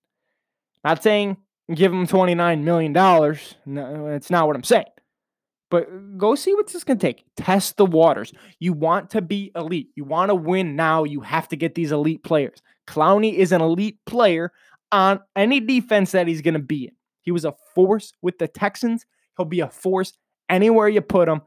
[0.84, 1.38] Not saying
[1.74, 2.94] give him $29 million.
[2.94, 4.86] No, that's not what I'm saying.
[5.74, 7.26] But go see what this can take.
[7.36, 8.32] Test the waters.
[8.60, 9.90] You want to be elite.
[9.96, 11.04] You want to win now.
[11.04, 12.62] You have to get these elite players.
[12.86, 14.52] Clowney is an elite player
[14.92, 16.92] on any defense that he's going to be in.
[17.24, 19.08] He was a force with the Texans.
[19.36, 20.14] He'll be a force
[20.48, 21.42] anywhere you put him.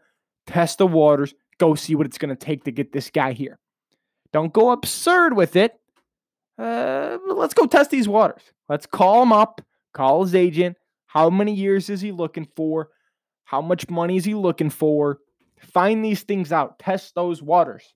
[0.48, 1.32] Test the waters.
[1.58, 3.60] Go see what it's going to take to get this guy here.
[4.32, 5.78] Don't go absurd with it.
[6.58, 8.42] Uh, let's go test these waters.
[8.68, 9.60] Let's call him up,
[9.94, 10.76] call his agent.
[11.06, 12.88] How many years is he looking for?
[13.46, 15.20] How much money is he looking for?
[15.60, 16.78] Find these things out.
[16.78, 17.94] Test those waters.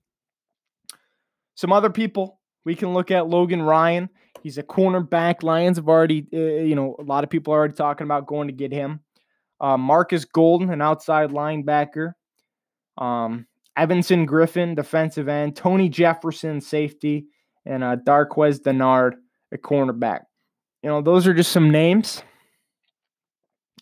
[1.55, 4.09] Some other people we can look at Logan Ryan.
[4.41, 5.43] He's a cornerback.
[5.43, 8.47] Lions have already, uh, you know, a lot of people are already talking about going
[8.47, 9.01] to get him.
[9.59, 12.13] Uh, Marcus Golden, an outside linebacker.
[12.97, 13.45] Um,
[13.77, 15.55] Everson Griffen, defensive end.
[15.55, 17.25] Tony Jefferson, safety.
[17.65, 19.13] And uh, Darqueze Dennard,
[19.53, 20.21] a cornerback.
[20.81, 22.23] You know, those are just some names.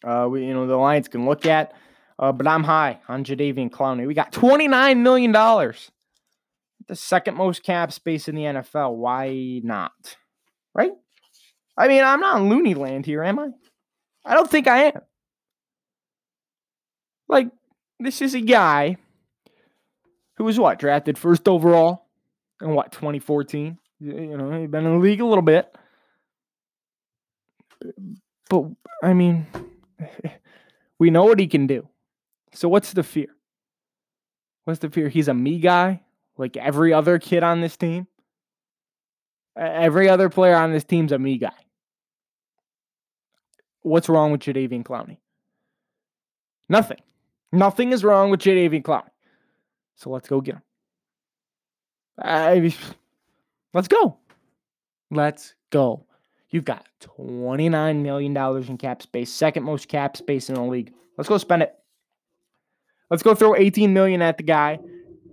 [0.03, 1.73] Uh, we, you know, the Lions can look at.
[2.17, 4.05] Uh, but I'm high on Jadeveon Clowney.
[4.05, 5.31] We got $29 million.
[5.31, 8.95] The second most cap space in the NFL.
[8.95, 10.17] Why not?
[10.73, 10.91] Right?
[11.77, 13.49] I mean, I'm not in loony land here, am I?
[14.25, 15.01] I don't think I am.
[17.29, 17.51] Like,
[17.99, 18.97] this is a guy
[20.35, 20.79] who was what?
[20.79, 22.07] Drafted first overall
[22.61, 23.77] in what, 2014?
[24.01, 25.73] You know, he's been in the league a little bit.
[28.49, 28.65] But,
[29.03, 29.47] I mean,
[30.99, 31.87] we know what he can do.
[32.53, 33.27] So, what's the fear?
[34.65, 35.09] What's the fear?
[35.09, 36.01] He's a me guy,
[36.37, 38.07] like every other kid on this team.
[39.55, 41.51] Every other player on this team's a me guy.
[43.81, 45.17] What's wrong with Jadeveon Clowney?
[46.69, 46.99] Nothing.
[47.51, 49.09] Nothing is wrong with Jadeveon Clowney.
[49.95, 50.61] So let's go get him.
[52.21, 52.73] I,
[53.73, 54.17] let's go.
[55.11, 56.05] Let's go.
[56.51, 56.87] You've got
[57.19, 60.93] $29 million in cap space, second most cap space in the league.
[61.17, 61.75] Let's go spend it.
[63.09, 64.79] Let's go throw 18 million at the guy.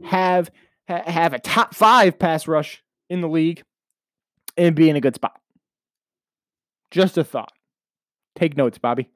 [0.05, 0.51] Have
[0.89, 3.63] have a top 5 pass rush in the league
[4.57, 5.41] and be in a good spot.
[6.91, 7.53] Just a thought.
[8.37, 9.11] Take notes, Bobby.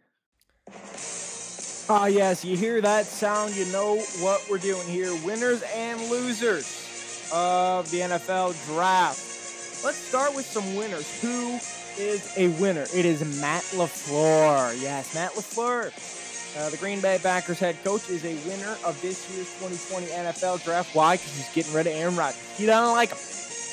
[1.88, 5.12] Ah, yes, you hear that sound, you know what we're doing here.
[5.24, 9.18] Winners and losers of the NFL draft.
[9.84, 11.20] Let's start with some winners.
[11.20, 11.58] Who
[11.98, 12.86] is a winner?
[12.94, 14.80] It is Matt LaFleur.
[14.80, 15.92] Yes, Matt LaFleur.
[16.58, 20.64] Uh, the Green Bay Packers head coach is a winner of this year's 2020 NFL
[20.64, 20.94] draft.
[20.94, 21.16] Why?
[21.16, 22.40] Because he's getting rid of Aaron Rodgers.
[22.56, 23.18] He doesn't like him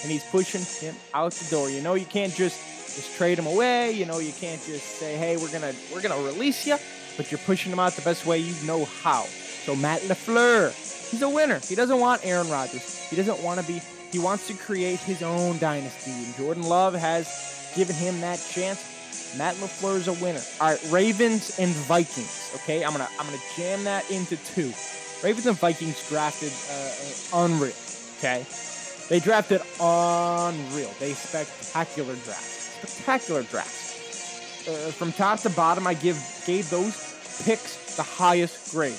[0.04, 1.70] and he's pushing him out the door.
[1.70, 2.60] You know, you can't just
[2.96, 3.92] just trade him away.
[3.92, 6.78] You know, you can't just say, "Hey, we're gonna we're gonna release you,"
[7.16, 9.24] but you're pushing him out the best way you know how.
[9.66, 10.72] So Matt LaFleur,
[11.10, 11.60] he's a winner.
[11.60, 13.08] He doesn't want Aaron Rodgers.
[13.10, 13.82] He doesn't want to be.
[14.12, 16.12] He wants to create his own dynasty.
[16.12, 17.28] And Jordan Love has
[17.78, 18.96] given him that chance.
[19.38, 20.42] Matt LaFleur is a winner.
[20.60, 22.52] All right, Ravens and Vikings.
[22.56, 24.74] Okay, I'm gonna I'm gonna jam that into two.
[25.24, 27.74] Ravens and Vikings drafted uh, unreal.
[28.18, 28.46] Okay,
[29.10, 30.92] they drafted unreal.
[31.00, 32.44] They spectacular draft.
[32.44, 34.68] Spectacular draft.
[34.68, 36.96] Uh, from top to bottom, I give gave those
[37.44, 38.98] picks the highest grade.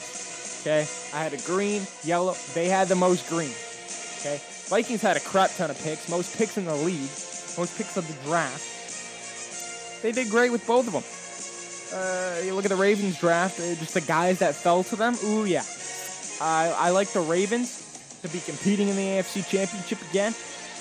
[0.60, 2.34] Okay, I had a green, yellow.
[2.54, 3.52] They had the most green.
[4.20, 7.08] Okay, Vikings had a crap ton of picks, most picks in the league,
[7.58, 10.02] most picks of the draft.
[10.02, 11.02] They did great with both of them.
[11.92, 15.16] Uh, you look at the Ravens draft, uh, just the guys that fell to them.
[15.24, 15.64] Ooh, yeah.
[16.40, 20.34] I, I like the Ravens to be competing in the AFC Championship again.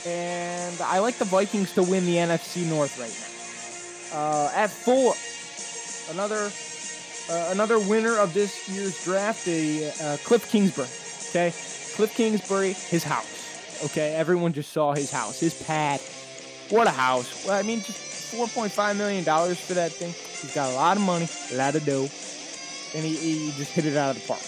[0.06, 4.20] And I like the Vikings to win the NFC North right now.
[4.20, 5.14] Uh, at four,
[6.14, 6.50] another
[7.30, 10.88] uh, another winner of this year's draft, the uh, Cliff Kingsbury.
[11.30, 11.54] Okay,
[11.96, 13.84] Cliff Kingsbury, his house.
[13.86, 16.00] Okay, everyone just saw his house, his pad.
[16.70, 17.46] What a house!
[17.46, 20.14] Well, I mean, just 4.5 million dollars for that thing.
[20.42, 22.10] He's got a lot of money, a lot of dough,
[22.94, 24.42] and he, he just hit it out of the park,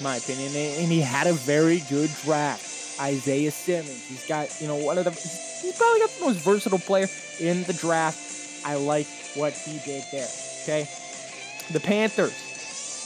[0.00, 0.54] my opinion.
[0.54, 2.64] And he had a very good draft.
[3.00, 4.04] Isaiah Simmons.
[4.08, 5.10] He's got, you know, one of the.
[5.10, 7.06] He's probably got the most versatile player
[7.38, 8.64] in the draft.
[8.64, 10.28] I like what he did there.
[10.62, 10.88] Okay.
[11.70, 12.32] The Panthers,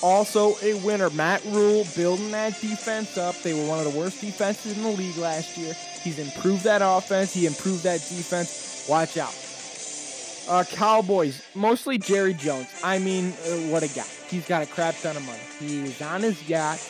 [0.03, 1.11] also a winner.
[1.11, 3.41] Matt Rhule building that defense up.
[3.43, 5.75] They were one of the worst defenses in the league last year.
[6.03, 7.33] He's improved that offense.
[7.33, 8.87] He improved that defense.
[8.89, 9.35] Watch out.
[10.49, 12.67] Uh, Cowboys, mostly Jerry Jones.
[12.83, 14.05] I mean, uh, what a guy.
[14.29, 15.39] He's got a crap ton of money.
[15.61, 16.81] He's on his yacht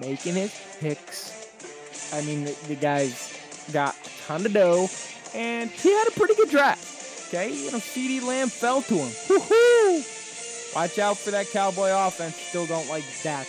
[0.00, 2.12] making his picks.
[2.14, 3.36] I mean, the, the guy's
[3.72, 4.88] got a ton of dough,
[5.34, 7.28] and he had a pretty good draft.
[7.28, 9.12] Okay, you know, CeeDee Lamb fell to him.
[9.28, 10.02] Woo-hoo!
[10.74, 12.34] Watch out for that Cowboy offense.
[12.36, 13.46] Still don't like Dak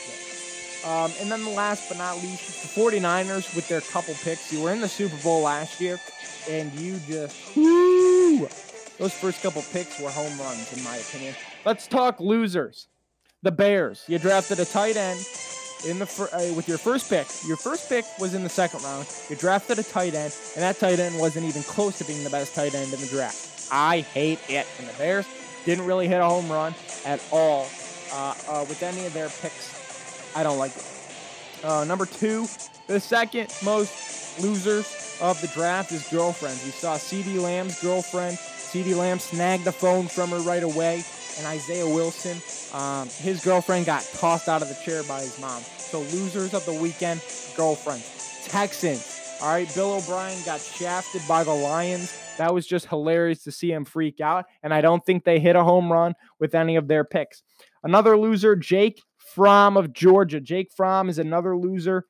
[0.85, 4.51] um, and then the last but not least, the 49ers with their couple picks.
[4.51, 5.97] You were in the Super Bowl last year,
[6.49, 8.49] and you just, whoo,
[8.99, 11.35] those first couple picks were home runs, in my opinion.
[11.65, 12.87] Let's talk losers.
[13.43, 14.03] The Bears.
[14.07, 15.25] You drafted a tight end
[15.87, 17.27] in the uh, with your first pick.
[17.47, 19.07] Your first pick was in the second round.
[19.29, 22.29] You drafted a tight end, and that tight end wasn't even close to being the
[22.29, 23.69] best tight end in the draft.
[23.71, 24.67] I hate it.
[24.79, 25.25] And the Bears
[25.65, 26.73] didn't really hit a home run
[27.05, 27.67] at all
[28.11, 30.35] uh, uh, with any of their picks.
[30.35, 30.85] I don't like it.
[31.63, 32.45] Uh, number two,
[32.87, 36.63] the second most losers of the draft is girlfriends.
[36.65, 38.37] We saw CeeDee Lamb's girlfriend.
[38.37, 41.03] CeeDee Lamb snagged the phone from her right away.
[41.37, 42.37] And Isaiah Wilson,
[42.77, 45.61] um, his girlfriend got tossed out of the chair by his mom.
[45.61, 47.21] So losers of the weekend,
[47.55, 48.47] girlfriends.
[48.47, 49.37] Texans.
[49.41, 52.22] All right, Bill O'Brien got shafted by the Lions.
[52.37, 54.45] That was just hilarious to see him freak out.
[54.63, 57.43] And I don't think they hit a home run with any of their picks.
[57.83, 60.39] Another loser, Jake Fromm of Georgia.
[60.39, 62.05] Jake Fromm is another loser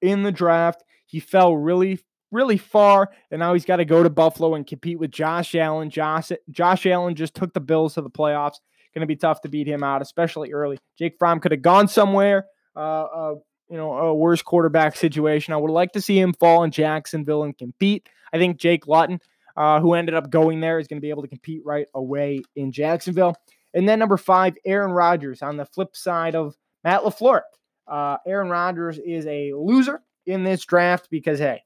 [0.00, 0.82] in the draft.
[1.06, 2.00] He fell really,
[2.30, 5.90] really far, and now he's got to go to Buffalo and compete with Josh Allen.
[5.90, 8.56] Josh, Josh Allen just took the Bills to the playoffs.
[8.94, 10.78] Going to be tough to beat him out, especially early.
[10.98, 12.46] Jake Fromm could have gone somewhere.
[12.74, 13.34] Uh, uh,
[13.70, 15.52] you know, a worse quarterback situation.
[15.52, 18.08] I would like to see him fall in Jacksonville and compete.
[18.32, 19.20] I think Jake Luton,
[19.56, 22.40] uh, who ended up going there, is going to be able to compete right away
[22.56, 23.36] in Jacksonville.
[23.74, 27.42] And then number five, Aaron Rodgers on the flip side of Matt LaFleur.
[27.86, 31.62] Uh, Aaron Rodgers is a loser in this draft because, hey,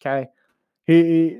[0.00, 0.28] okay,
[0.86, 1.38] he,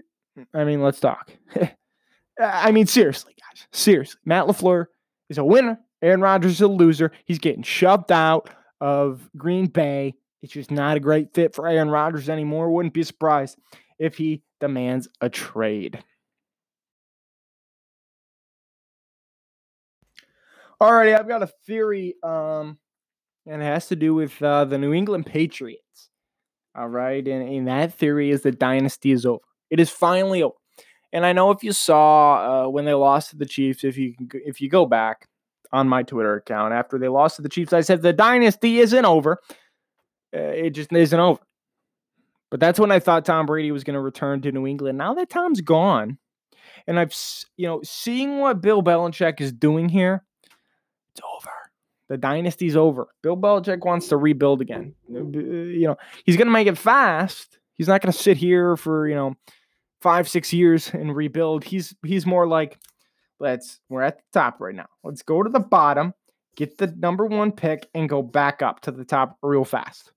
[0.52, 1.32] I mean, let's talk.
[2.40, 4.20] I mean, seriously, guys, seriously.
[4.24, 4.86] Matt LaFleur
[5.28, 5.78] is a winner.
[6.02, 7.12] Aaron Rodgers is a loser.
[7.24, 8.50] He's getting shoved out
[8.80, 10.14] of Green Bay.
[10.42, 12.70] It's just not a great fit for Aaron Rodgers anymore.
[12.70, 13.56] Wouldn't be surprised
[13.98, 16.02] if he demands a trade.
[20.80, 22.78] Alrighty, I've got a theory, um,
[23.46, 26.10] and it has to do with uh, the New England Patriots.
[26.76, 29.44] All right, and, and that theory is the dynasty is over.
[29.70, 30.56] It is finally over.
[31.12, 34.14] And I know if you saw uh, when they lost to the Chiefs, if you
[34.32, 35.28] if you go back
[35.72, 39.04] on my Twitter account after they lost to the Chiefs, I said the dynasty isn't
[39.04, 39.38] over.
[40.34, 41.40] Uh, it just isn't over.
[42.50, 44.98] But that's when I thought Tom Brady was going to return to New England.
[44.98, 46.18] Now that Tom's gone,
[46.86, 47.14] and I've
[47.56, 50.24] you know seeing what Bill Belichick is doing here,
[51.12, 51.50] it's over.
[52.08, 53.08] The dynasty's over.
[53.22, 54.94] Bill Belichick wants to rebuild again.
[55.12, 57.58] Uh, uh, you know, he's going to make it fast.
[57.74, 59.34] He's not going to sit here for, you know,
[60.02, 61.64] 5 6 years and rebuild.
[61.64, 62.78] He's he's more like
[63.40, 64.86] let's we're at the top right now.
[65.02, 66.12] Let's go to the bottom,
[66.56, 70.12] get the number 1 pick and go back up to the top real fast.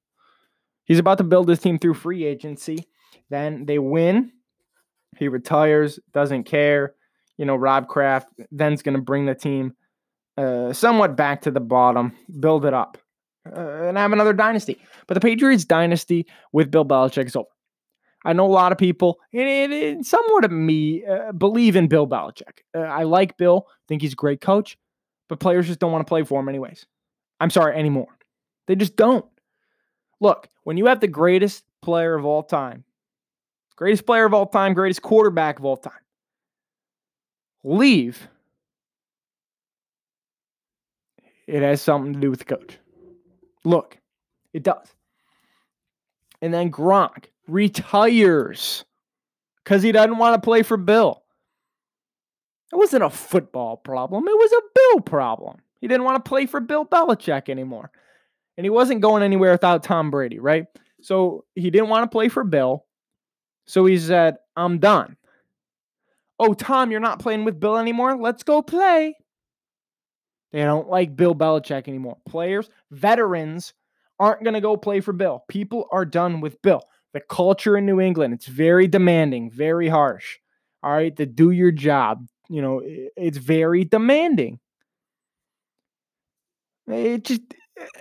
[0.87, 2.87] He's about to build his team through free agency.
[3.29, 4.31] Then they win.
[5.17, 6.95] He retires, doesn't care.
[7.37, 9.73] You know, Rob Kraft then's going to bring the team
[10.37, 12.97] uh, somewhat back to the bottom, build it up,
[13.45, 14.79] uh, and have another dynasty.
[15.07, 17.47] But the Patriots dynasty with Bill Belichick is over.
[18.25, 22.07] I know a lot of people, and, and somewhat of me, uh, believe in Bill
[22.07, 22.59] Belichick.
[22.75, 24.77] Uh, I like Bill, think he's a great coach,
[25.29, 26.85] but players just don't want to play for him anyways.
[27.39, 28.17] I'm sorry, anymore.
[28.67, 29.25] They just don't.
[30.19, 32.83] Look, when you have the greatest player of all time,
[33.75, 35.93] greatest player of all time, greatest quarterback of all time,
[37.63, 38.27] leave,
[41.45, 42.77] it has something to do with the coach.
[43.63, 43.97] Look,
[44.53, 44.87] it does.
[46.41, 48.85] And then Gronk retires
[49.63, 51.23] because he doesn't want to play for Bill.
[52.71, 55.57] It wasn't a football problem, it was a Bill problem.
[55.79, 57.91] He didn't want to play for Bill Belichick anymore.
[58.57, 60.65] And he wasn't going anywhere without Tom Brady, right?
[61.01, 62.85] So he didn't want to play for Bill.
[63.67, 65.15] So he said, I'm done.
[66.39, 68.17] Oh, Tom, you're not playing with Bill anymore?
[68.17, 69.15] Let's go play.
[70.51, 72.17] They don't like Bill Belichick anymore.
[72.27, 73.73] Players, veterans
[74.19, 75.43] aren't going to go play for Bill.
[75.47, 76.81] People are done with Bill.
[77.13, 80.37] The culture in New England, it's very demanding, very harsh.
[80.83, 84.59] All right, to do your job, you know, it's very demanding.
[86.87, 87.41] It just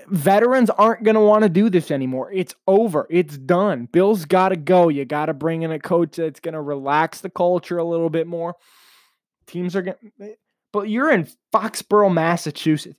[0.08, 2.30] veterans aren't going to want to do this anymore.
[2.32, 3.06] It's over.
[3.10, 3.88] It's done.
[3.90, 4.88] Bill's got to go.
[4.88, 8.10] You got to bring in a coach that's going to relax the culture a little
[8.10, 8.56] bit more.
[9.46, 9.96] Teams are going
[10.72, 12.98] but you're in Foxborough, Massachusetts.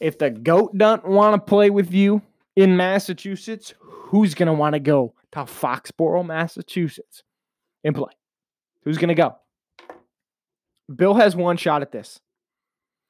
[0.00, 2.22] If the GOAT doesn't want to play with you
[2.56, 7.22] in Massachusetts, who's going to want to go to Foxborough, Massachusetts
[7.84, 8.12] and play?
[8.82, 9.36] Who's going to go?
[10.94, 12.20] Bill has one shot at this.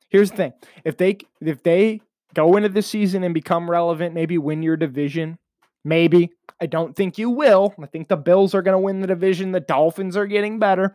[0.09, 0.53] Here's the thing.
[0.85, 2.01] If they if they
[2.35, 5.39] go into the season and become relevant, maybe win your division,
[5.85, 6.31] maybe.
[6.61, 7.75] I don't think you will.
[7.81, 9.53] I think the Bills are going to win the division.
[9.53, 10.95] The Dolphins are getting better.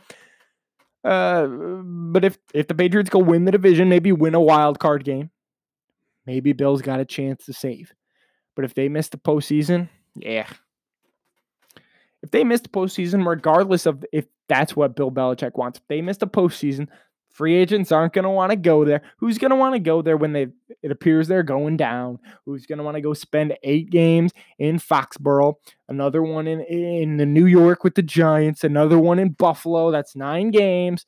[1.03, 5.03] Uh, but if if the Patriots go win the division, maybe win a wild card
[5.03, 5.31] game,
[6.25, 7.93] maybe Bills got a chance to save.
[8.55, 10.47] But if they miss the postseason, yeah.
[12.21, 16.01] If they miss the postseason, regardless of if that's what Bill Belichick wants, if they
[16.01, 16.87] miss the postseason,
[17.33, 19.01] free agents aren't going to want to go there.
[19.17, 20.47] Who's going to want to go there when they
[20.81, 22.19] it appears they're going down?
[22.45, 25.55] Who's going to want to go spend eight games in Foxborough,
[25.89, 29.91] another one in in the New York with the Giants, another one in Buffalo?
[29.91, 31.05] That's nine games.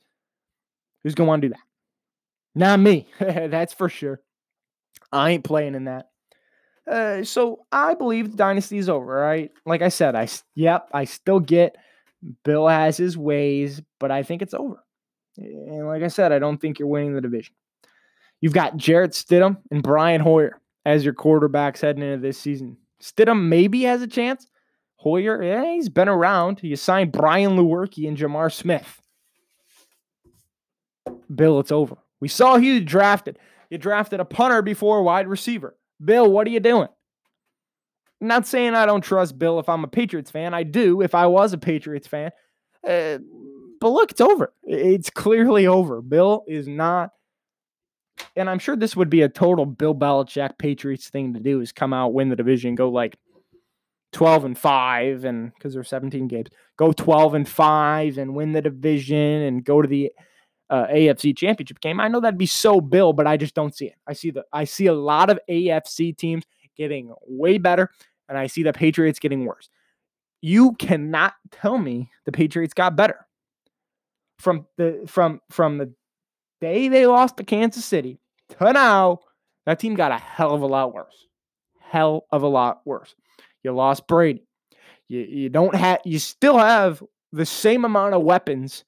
[1.03, 1.61] Who's going to want to do that?
[2.55, 3.07] Not me.
[3.19, 4.21] that's for sure.
[5.11, 6.09] I ain't playing in that.
[6.89, 9.51] Uh, so I believe the dynasty is over, right?
[9.65, 11.75] Like I said, I yep, I still get
[12.43, 14.84] Bill has his ways, but I think it's over.
[15.37, 17.55] And like I said, I don't think you're winning the division.
[18.41, 22.77] You've got Jarrett Stidham and Brian Hoyer as your quarterbacks heading into this season.
[23.01, 24.47] Stidham maybe has a chance.
[24.97, 26.59] Hoyer, yeah, he's been around.
[26.61, 29.01] You signed Brian Lewerke and J'Mar Smith.
[31.33, 31.97] Bill, it's over.
[32.19, 33.37] We saw you drafted.
[33.69, 35.75] You drafted a punter before a wide receiver.
[36.03, 36.87] Bill, what are you doing?
[38.21, 40.53] I'm not saying I don't trust Bill if I'm a Patriots fan.
[40.53, 42.31] I do if I was a Patriots fan.
[42.87, 43.19] Uh,
[43.85, 44.51] but look, it's over.
[44.63, 46.01] It's clearly over.
[46.01, 47.11] Bill is not,
[48.35, 51.71] and I'm sure this would be a total Bill Belichick Patriots thing to do is
[51.71, 53.15] come out, win the division, go like
[54.11, 58.61] 12 and 5, and because there's 17 games, go 12 and 5 and win the
[58.63, 60.11] division and go to the
[60.71, 61.99] uh, AFC championship game.
[61.99, 63.97] I know that'd be so Bill, but I just don't see it.
[64.07, 66.43] I see the I see a lot of AFC teams
[66.75, 67.91] getting way better,
[68.29, 69.69] and I see the Patriots getting worse.
[70.41, 73.27] You cannot tell me the Patriots got better
[74.39, 75.93] from the from from the
[76.61, 78.19] day they lost to Kansas City
[78.49, 79.19] to now.
[79.65, 81.27] That team got a hell of a lot worse.
[81.79, 83.15] Hell of a lot worse.
[83.63, 84.45] You lost Brady.
[85.07, 88.83] You, you don't have you still have the same amount of weapons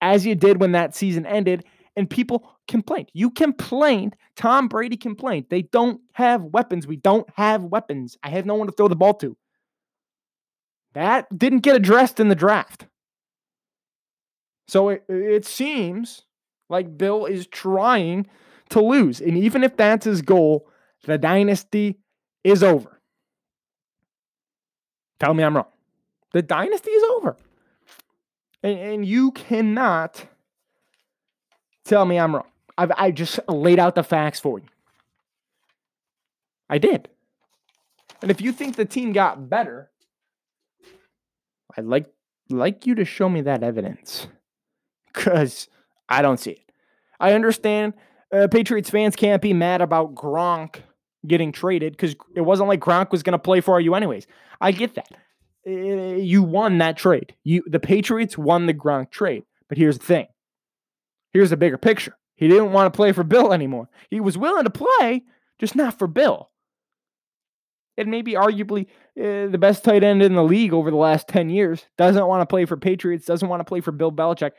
[0.00, 1.64] as you did when that season ended
[1.96, 3.10] and people complained.
[3.12, 4.16] You complained.
[4.36, 5.46] Tom Brady complained.
[5.50, 6.86] They don't have weapons.
[6.86, 8.16] We don't have weapons.
[8.22, 9.36] I have no one to throw the ball to.
[10.94, 12.86] That didn't get addressed in the draft.
[14.70, 16.22] So it, it seems
[16.68, 18.28] like Bill is trying
[18.68, 19.20] to lose.
[19.20, 20.68] And even if that's his goal,
[21.06, 21.98] the dynasty
[22.44, 23.00] is over.
[25.18, 25.66] Tell me I'm wrong.
[26.32, 27.36] The dynasty is over.
[28.62, 30.24] And, and you cannot
[31.84, 32.46] tell me I'm wrong.
[32.78, 34.68] I've, I just laid out the facts for you.
[36.68, 37.08] I did.
[38.22, 39.90] And if you think the team got better,
[41.76, 42.06] I'd like
[42.48, 44.28] like you to show me that evidence.
[45.20, 45.68] Cause
[46.08, 46.72] I don't see it.
[47.20, 47.94] I understand
[48.32, 50.76] uh, Patriots fans can't be mad about Gronk
[51.26, 54.26] getting traded because it wasn't like Gronk was going to play for you anyways.
[54.60, 55.08] I get that.
[55.66, 57.34] Uh, you won that trade.
[57.44, 59.44] You the Patriots won the Gronk trade.
[59.68, 60.26] But here's the thing.
[61.32, 62.16] Here's the bigger picture.
[62.34, 63.88] He didn't want to play for Bill anymore.
[64.08, 65.24] He was willing to play,
[65.58, 66.50] just not for Bill.
[67.96, 68.86] and maybe arguably
[69.20, 72.40] uh, the best tight end in the league over the last 10 years, doesn't want
[72.40, 74.52] to play for Patriots, doesn't want to play for Bill Belichick.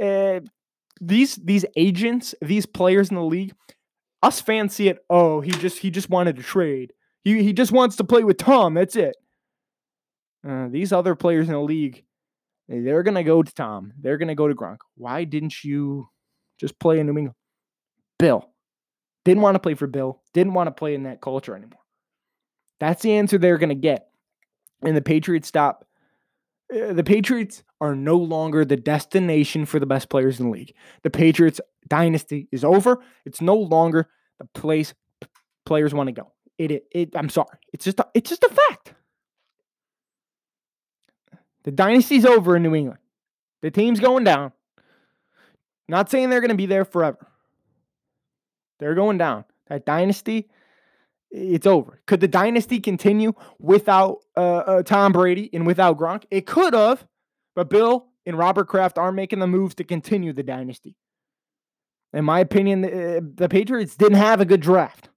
[0.00, 0.40] Uh,
[1.00, 3.52] these these agents, these players in the league,
[4.22, 4.98] us fans see it.
[5.08, 6.92] Oh, he just he just wanted to trade.
[7.24, 8.74] He he just wants to play with Tom.
[8.74, 9.16] That's it.
[10.46, 12.04] Uh, these other players in the league,
[12.68, 13.92] they're gonna go to Tom.
[14.00, 14.78] They're gonna go to Gronk.
[14.96, 16.08] Why didn't you
[16.58, 17.34] just play in New England?
[18.18, 18.46] Bill
[19.24, 20.20] didn't want to play for Bill.
[20.32, 21.80] Didn't want to play in that culture anymore.
[22.78, 24.08] That's the answer they're gonna get.
[24.82, 25.86] And the Patriots stop.
[26.74, 30.74] Uh, the Patriots are no longer the destination for the best players in the league.
[31.02, 33.02] The Patriots dynasty is over.
[33.24, 34.08] It's no longer
[34.38, 34.94] the place
[35.64, 36.32] players want to go.
[36.58, 37.58] It, it, it I'm sorry.
[37.72, 38.94] It's just a, it's just a fact.
[41.64, 43.00] The dynasty's over in New England.
[43.62, 44.52] The team's going down.
[45.88, 47.26] Not saying they're going to be there forever.
[48.78, 49.44] They're going down.
[49.68, 50.48] That dynasty,
[51.30, 52.00] it's over.
[52.06, 56.24] Could the dynasty continue without uh, uh, Tom Brady and without Gronk?
[56.30, 57.06] It could have,
[57.54, 60.96] but Bill and Robert Kraft are making the moves to continue the dynasty.
[62.12, 65.08] In my opinion, the, uh, the Patriots didn't have a good draft.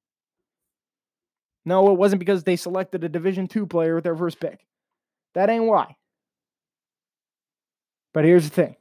[1.65, 4.65] No, it wasn't because they selected a Division two player with their first pick.
[5.33, 5.95] That ain't why.
[8.13, 8.75] But here's the thing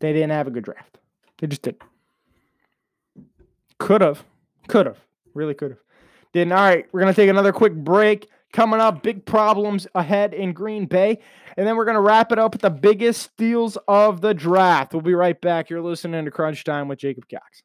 [0.00, 0.98] they didn't have a good draft.
[1.38, 1.82] They just didn't.
[3.78, 4.24] Could have.
[4.68, 4.98] Could have.
[5.34, 5.80] Really could have.
[6.32, 6.52] Didn't.
[6.52, 8.28] All right, we're going to take another quick break.
[8.52, 11.18] Coming up, big problems ahead in Green Bay.
[11.56, 14.92] And then we're going to wrap it up with the biggest steals of the draft.
[14.92, 15.70] We'll be right back.
[15.70, 17.62] You're listening to Crunch Time with Jacob Cox.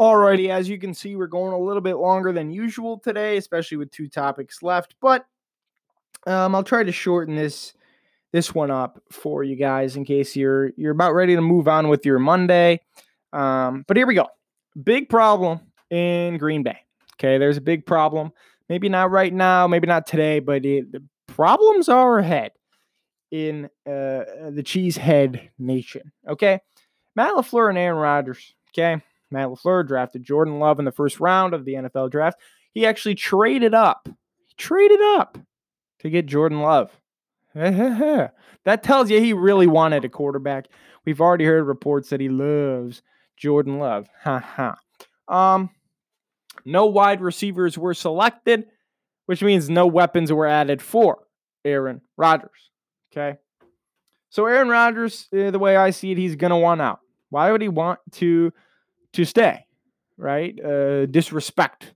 [0.00, 3.76] Alrighty, as you can see, we're going a little bit longer than usual today, especially
[3.76, 4.96] with two topics left.
[5.00, 5.26] But
[6.26, 7.74] um, I'll try to shorten this
[8.32, 11.88] this one up for you guys in case you're you're about ready to move on
[11.88, 12.80] with your Monday.
[13.32, 14.28] Um, but here we go.
[14.82, 15.60] Big problem
[15.90, 16.78] in Green Bay.
[17.14, 18.32] Okay, there's a big problem.
[18.68, 22.52] Maybe not right now, maybe not today, but it, the problems are ahead
[23.30, 26.12] in uh, the Cheesehead Nation.
[26.26, 26.60] Okay,
[27.14, 28.54] Matt LaFleur and Aaron Rodgers.
[28.70, 32.40] Okay, Matt LaFleur drafted Jordan Love in the first round of the NFL draft.
[32.72, 34.08] He actually traded up,
[34.46, 35.36] he traded up
[36.00, 36.90] to get Jordan Love.
[38.64, 40.68] that tells you he really wanted a quarterback.
[41.04, 43.02] We've already heard reports that he loves
[43.36, 44.08] Jordan Love.
[44.22, 44.76] Ha ha.
[45.28, 45.70] Um,
[46.64, 48.66] no wide receivers were selected,
[49.26, 51.24] which means no weapons were added for
[51.64, 52.70] Aaron Rodgers.
[53.12, 53.38] Okay.
[54.30, 57.00] So Aaron Rodgers, eh, the way I see it, he's gonna want out.
[57.30, 58.52] Why would he want to
[59.12, 59.66] to stay,
[60.16, 60.58] right?
[60.64, 61.94] Uh, disrespect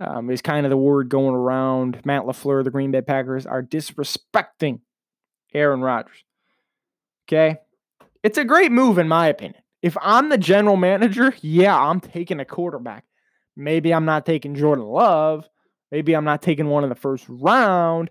[0.00, 2.00] um, is kind of the word going around.
[2.04, 4.80] Matt LaFleur, the Green Bay Packers, are disrespecting
[5.54, 6.24] Aaron Rodgers.
[7.28, 7.58] Okay.
[8.22, 9.62] It's a great move, in my opinion.
[9.82, 13.04] If I'm the general manager, yeah, I'm taking a quarterback.
[13.56, 15.48] Maybe I'm not taking Jordan Love.
[15.90, 18.10] Maybe I'm not taking one in the first round.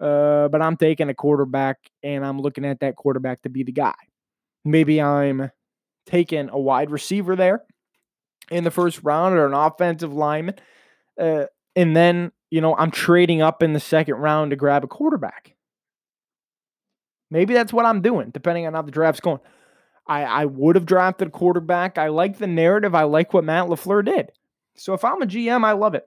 [0.00, 3.72] Uh, but I'm taking a quarterback and I'm looking at that quarterback to be the
[3.72, 3.94] guy.
[4.64, 5.50] Maybe I'm
[6.06, 7.62] taking a wide receiver there
[8.50, 10.56] in the first round or an offensive lineman.
[11.18, 11.46] Uh,
[11.76, 15.54] and then, you know, I'm trading up in the second round to grab a quarterback.
[17.30, 19.40] Maybe that's what I'm doing, depending on how the draft's going.
[20.06, 21.98] I, I would have drafted a quarterback.
[21.98, 22.94] I like the narrative.
[22.94, 24.30] I like what Matt LaFleur did.
[24.76, 26.06] So if I'm a GM, I love it.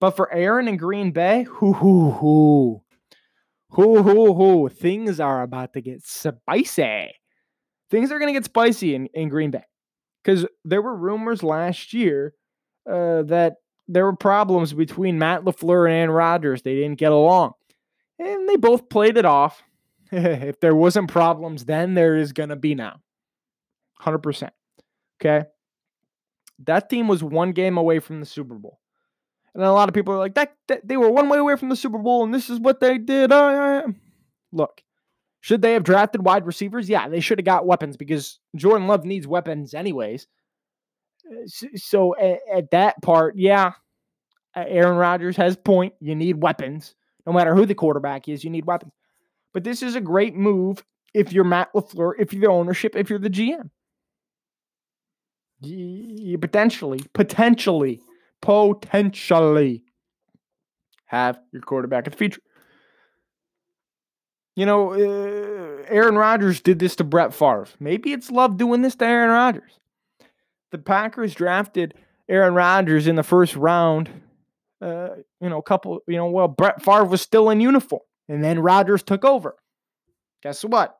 [0.00, 2.82] But for Aaron and Green Bay, hoo hoo hoo.
[3.70, 4.68] Hoo hoo hoo.
[4.68, 7.12] Things are about to get spicy
[7.90, 9.64] things are going to get spicy in, in Green Bay
[10.22, 12.34] because there were rumors last year
[12.88, 13.54] uh, that
[13.88, 16.62] there were problems between Matt LaFleur and Aaron Rodgers.
[16.62, 17.54] They didn't get along.
[18.18, 19.62] And they both played it off.
[20.12, 23.00] if there wasn't problems then, there is going to be now.
[24.02, 24.50] 100%.
[25.20, 25.46] Okay.
[26.64, 28.78] That team was one game away from the Super Bowl.
[29.54, 31.68] And a lot of people are like, that, that they were one way away from
[31.68, 33.32] the Super Bowl, and this is what they did.
[33.32, 33.84] Uh,
[34.52, 34.82] look,
[35.40, 36.88] should they have drafted wide receivers?
[36.88, 40.26] Yeah, they should have got weapons because Jordan Love needs weapons anyways.
[41.76, 43.72] So at, that part, yeah,
[44.56, 45.94] Aaron Rodgers has point.
[46.00, 46.94] You need weapons.
[47.26, 48.92] No matter who the quarterback is, you need weapons.
[49.52, 50.82] But this is a great move
[51.14, 53.70] if you're Matt LaFleur, if you're the ownership, if you're the GM.
[55.60, 58.00] You potentially, potentially,
[58.40, 59.82] potentially
[61.06, 62.40] have your quarterback of the future.
[64.54, 67.68] You know, uh, Aaron Rodgers did this to Brett Favre.
[67.80, 69.78] Maybe it's love doing this to Aaron Rodgers.
[70.70, 71.94] The Packers drafted
[72.28, 74.10] Aaron Rodgers in the first round.
[74.80, 75.08] Uh,
[75.40, 78.60] you know, a couple, you know, well, Brett Favre was still in uniform, and then
[78.60, 79.56] Rodgers took over.
[80.42, 80.98] Guess what?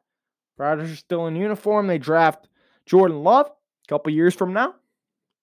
[0.56, 1.86] Rodgers is still in uniform.
[1.86, 2.48] They draft
[2.86, 4.74] Jordan Love, a couple years from now,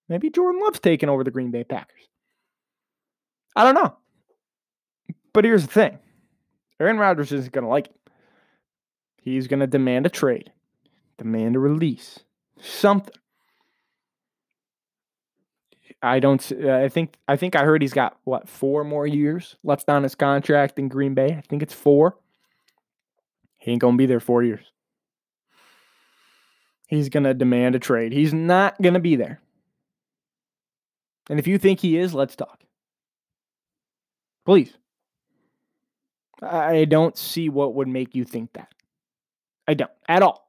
[0.08, 2.08] maybe Jordan Love's taking over the Green Bay Packers.
[3.54, 3.96] I don't know.
[5.32, 5.98] But here's the thing
[6.78, 7.96] Aaron Rodgers isn't going to like it.
[9.16, 10.52] He's going to demand a trade,
[11.18, 12.20] demand a release,
[12.60, 13.14] something.
[16.06, 16.52] I don't.
[16.52, 17.16] Uh, I think.
[17.26, 20.88] I think I heard he's got what four more years left on his contract in
[20.88, 21.34] Green Bay.
[21.36, 22.16] I think it's four.
[23.58, 24.72] He ain't gonna be there four years.
[26.86, 28.12] He's gonna demand a trade.
[28.12, 29.40] He's not gonna be there.
[31.28, 32.62] And if you think he is, let's talk.
[34.44, 34.76] Please.
[36.40, 38.72] I don't see what would make you think that.
[39.66, 40.48] I don't at all.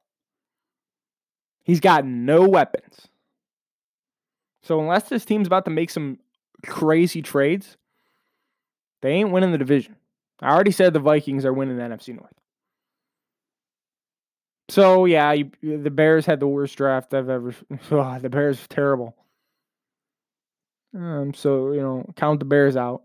[1.64, 3.08] He's got no weapons.
[4.62, 6.18] So unless this team's about to make some
[6.66, 7.76] crazy trades,
[9.02, 9.96] they ain't winning the division.
[10.40, 12.32] I already said the Vikings are winning the NFC North.
[14.68, 17.54] So yeah, you, the Bears had the worst draft I've ever.
[17.90, 19.16] Oh, the Bears terrible.
[20.94, 23.02] Um, so you know, count the Bears out.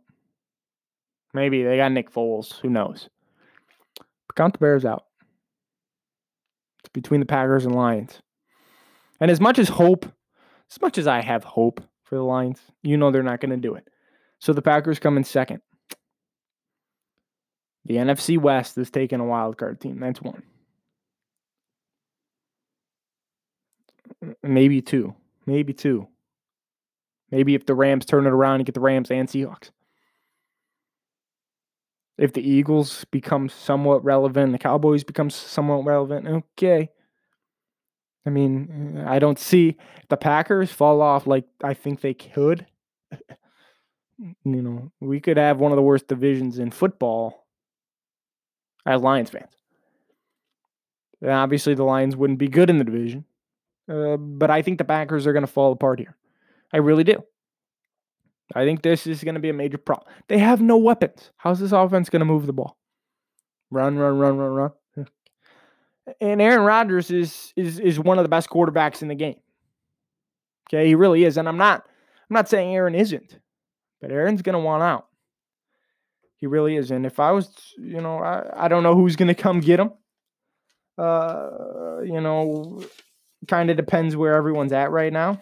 [1.34, 2.60] Maybe they got Nick Foles.
[2.60, 3.10] Who knows?
[4.28, 5.06] But count the Bears out.
[6.80, 8.22] It's between the Packers and Lions.
[9.20, 10.06] And as much as hope,
[10.74, 13.58] as much as I have hope for the Lions, you know they're not going to
[13.58, 13.88] do it.
[14.40, 15.62] So the Packers come in second.
[17.86, 20.00] The NFC West is taking a wild card team.
[20.00, 20.44] That's one.
[24.42, 25.14] Maybe two.
[25.46, 26.08] Maybe two.
[27.30, 29.72] Maybe if the Rams turn it around and get the Rams and Seahawks.
[32.18, 36.90] If the Eagles become somewhat relevant, the Cowboys become somewhat relevant, okay.
[38.26, 39.78] I mean, I don't see
[40.10, 42.66] the Packers fall off like I think they could.
[44.18, 47.46] you know, we could have one of the worst divisions in football
[48.86, 49.52] as Lions fans.
[51.22, 53.26] And obviously, the Lions wouldn't be good in the division,
[53.90, 56.18] uh, but I think the Packers are going to fall apart here.
[56.74, 57.24] I really do.
[58.54, 60.14] I think this is going to be a major problem.
[60.28, 61.32] They have no weapons.
[61.38, 62.78] How's this offense going to move the ball?
[63.72, 64.72] Run, run, run, run, run.
[66.20, 69.40] And Aaron Rodgers is is is one of the best quarterbacks in the game.
[70.68, 71.38] Okay, he really is.
[71.38, 71.86] And I'm not
[72.30, 73.38] I'm not saying Aaron isn't,
[74.02, 75.08] but Aaron's to want out.
[76.38, 76.92] He really is.
[76.92, 79.92] And if I was, you know, I, I don't know who's to come get him.
[80.98, 82.84] Uh, you know,
[83.48, 85.42] kind of depends where everyone's at right now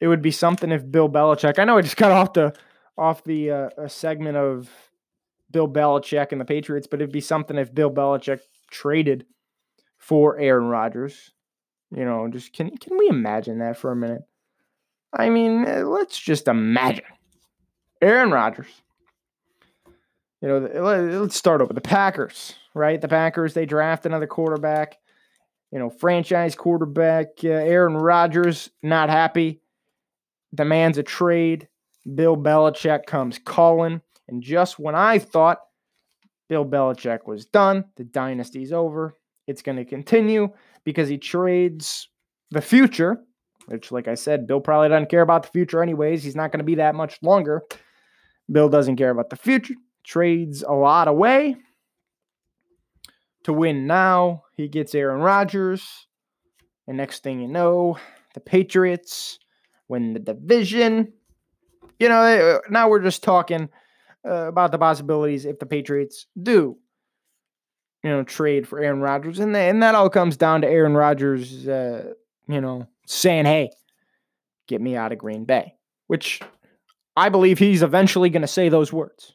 [0.00, 1.58] it would be something if Bill Belichick.
[1.58, 2.54] I know I just got off the
[2.98, 4.70] off the uh, segment of
[5.50, 8.40] Bill Belichick and the Patriots, but it'd be something if Bill Belichick
[8.70, 9.26] traded
[9.98, 11.32] for Aaron Rodgers.
[11.90, 14.22] You know, just can can we imagine that for a minute?
[15.12, 17.04] I mean, eh, let's just imagine
[18.02, 18.82] Aaron Rodgers.
[20.42, 20.58] You know,
[21.20, 23.00] let's start over the Packers, right?
[23.00, 24.98] The Packers they draft another quarterback.
[25.72, 29.60] You know, franchise quarterback uh, Aaron Rodgers not happy
[30.54, 31.68] demands a trade.
[32.14, 34.00] Bill Belichick comes calling.
[34.28, 35.58] And just when I thought
[36.48, 39.16] Bill Belichick was done, the dynasty's over,
[39.46, 40.48] it's going to continue
[40.84, 42.08] because he trades
[42.50, 43.18] the future,
[43.66, 46.22] which, like I said, Bill probably doesn't care about the future anyways.
[46.22, 47.62] He's not going to be that much longer.
[48.50, 49.74] Bill doesn't care about the future,
[50.04, 51.56] trades a lot away
[53.46, 54.42] to win now.
[54.56, 56.06] He gets Aaron Rodgers.
[56.86, 57.96] And next thing you know,
[58.34, 59.38] the Patriots
[59.88, 61.12] win the division.
[61.98, 63.68] You know, eh, now we're just talking
[64.26, 66.76] uh, about the possibilities if the Patriots do,
[68.02, 71.66] you know, trade for Aaron Rodgers, and and that all comes down to Aaron Rodgers,
[71.68, 72.12] uh,
[72.48, 73.70] you know, saying, "Hey,
[74.66, 75.74] get me out of Green Bay,"
[76.06, 76.40] which
[77.16, 79.34] I believe he's eventually going to say those words.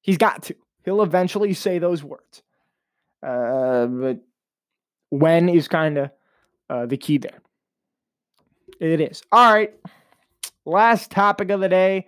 [0.00, 0.56] He's got to.
[0.84, 2.42] He'll eventually say those words.
[3.22, 4.20] Uh, but
[5.10, 6.10] when is kind of
[6.70, 7.42] uh, the key there.
[8.80, 9.22] It is.
[9.32, 9.74] All right.
[10.64, 12.06] Last topic of the day,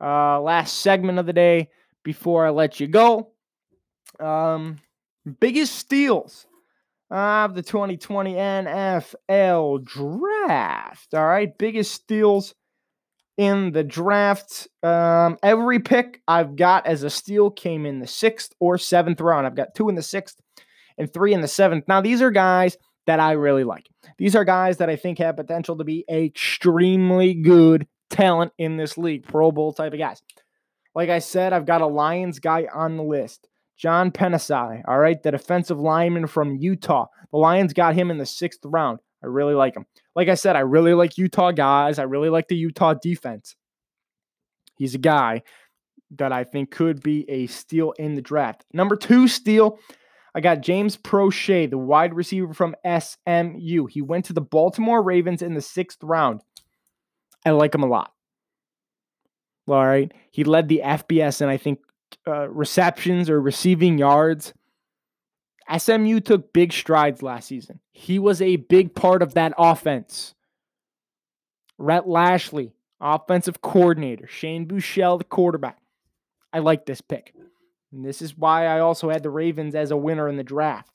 [0.00, 1.68] uh, last segment of the day
[2.02, 3.32] before I let you go.
[4.20, 4.78] Um,
[5.40, 6.46] biggest steals
[7.10, 11.14] of the 2020 NFL draft.
[11.14, 11.56] All right.
[11.56, 12.54] Biggest steals
[13.36, 14.68] in the draft.
[14.82, 19.46] Um, every pick I've got as a steal came in the sixth or seventh round.
[19.46, 20.40] I've got two in the sixth
[20.98, 21.84] and three in the seventh.
[21.86, 22.76] Now, these are guys
[23.06, 23.88] that I really like.
[24.18, 28.96] These are guys that I think have potential to be extremely good talent in this
[28.98, 30.22] league, Pro Bowl type of guys.
[30.94, 33.48] Like I said, I've got a Lions guy on the list.
[33.76, 37.06] John Penisini, all right, the defensive lineman from Utah.
[37.30, 39.00] The Lions got him in the sixth round.
[39.22, 39.84] I really like him.
[40.14, 41.98] Like I said, I really like Utah guys.
[41.98, 43.54] I really like the Utah defense.
[44.78, 45.42] He's a guy
[46.16, 48.64] that I think could be a steal in the draft.
[48.72, 49.78] Number two steal,
[50.34, 53.86] I got James Proche, the wide receiver from SMU.
[53.86, 56.42] He went to the Baltimore Ravens in the sixth round.
[57.46, 58.12] I like him a lot.
[59.68, 60.12] All right.
[60.30, 61.78] He led the FBS and I think
[62.26, 64.52] uh, receptions or receiving yards.
[65.76, 67.80] SMU took big strides last season.
[67.92, 70.34] He was a big part of that offense.
[71.78, 74.26] Rhett Lashlee, offensive coordinator.
[74.26, 75.78] Shane Buechele, the quarterback.
[76.52, 77.34] I like this pick.
[77.92, 80.92] And this is why I also had the Ravens as a winner in the draft.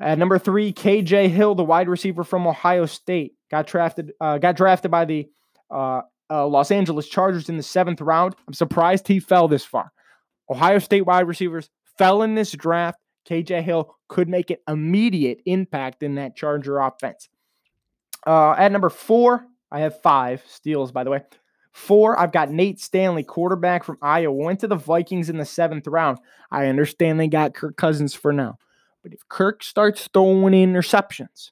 [0.00, 4.12] At number three, KJ Hill, the wide receiver from Ohio State, got drafted.
[4.20, 5.28] Uh, got drafted by the
[5.70, 8.34] uh, uh, Los Angeles Chargers in the seventh round.
[8.48, 9.92] I'm surprised he fell this far.
[10.50, 12.98] Ohio State wide receivers fell in this draft.
[13.28, 17.28] KJ Hill could make an immediate impact in that Charger offense.
[18.26, 21.22] Uh, at number four, I have five steals, by the way.
[21.72, 25.86] Four, I've got Nate Stanley, quarterback from Iowa, went to the Vikings in the seventh
[25.86, 26.18] round.
[26.50, 28.58] I understand they got Kirk Cousins for now.
[29.02, 31.50] But if Kirk starts throwing interceptions,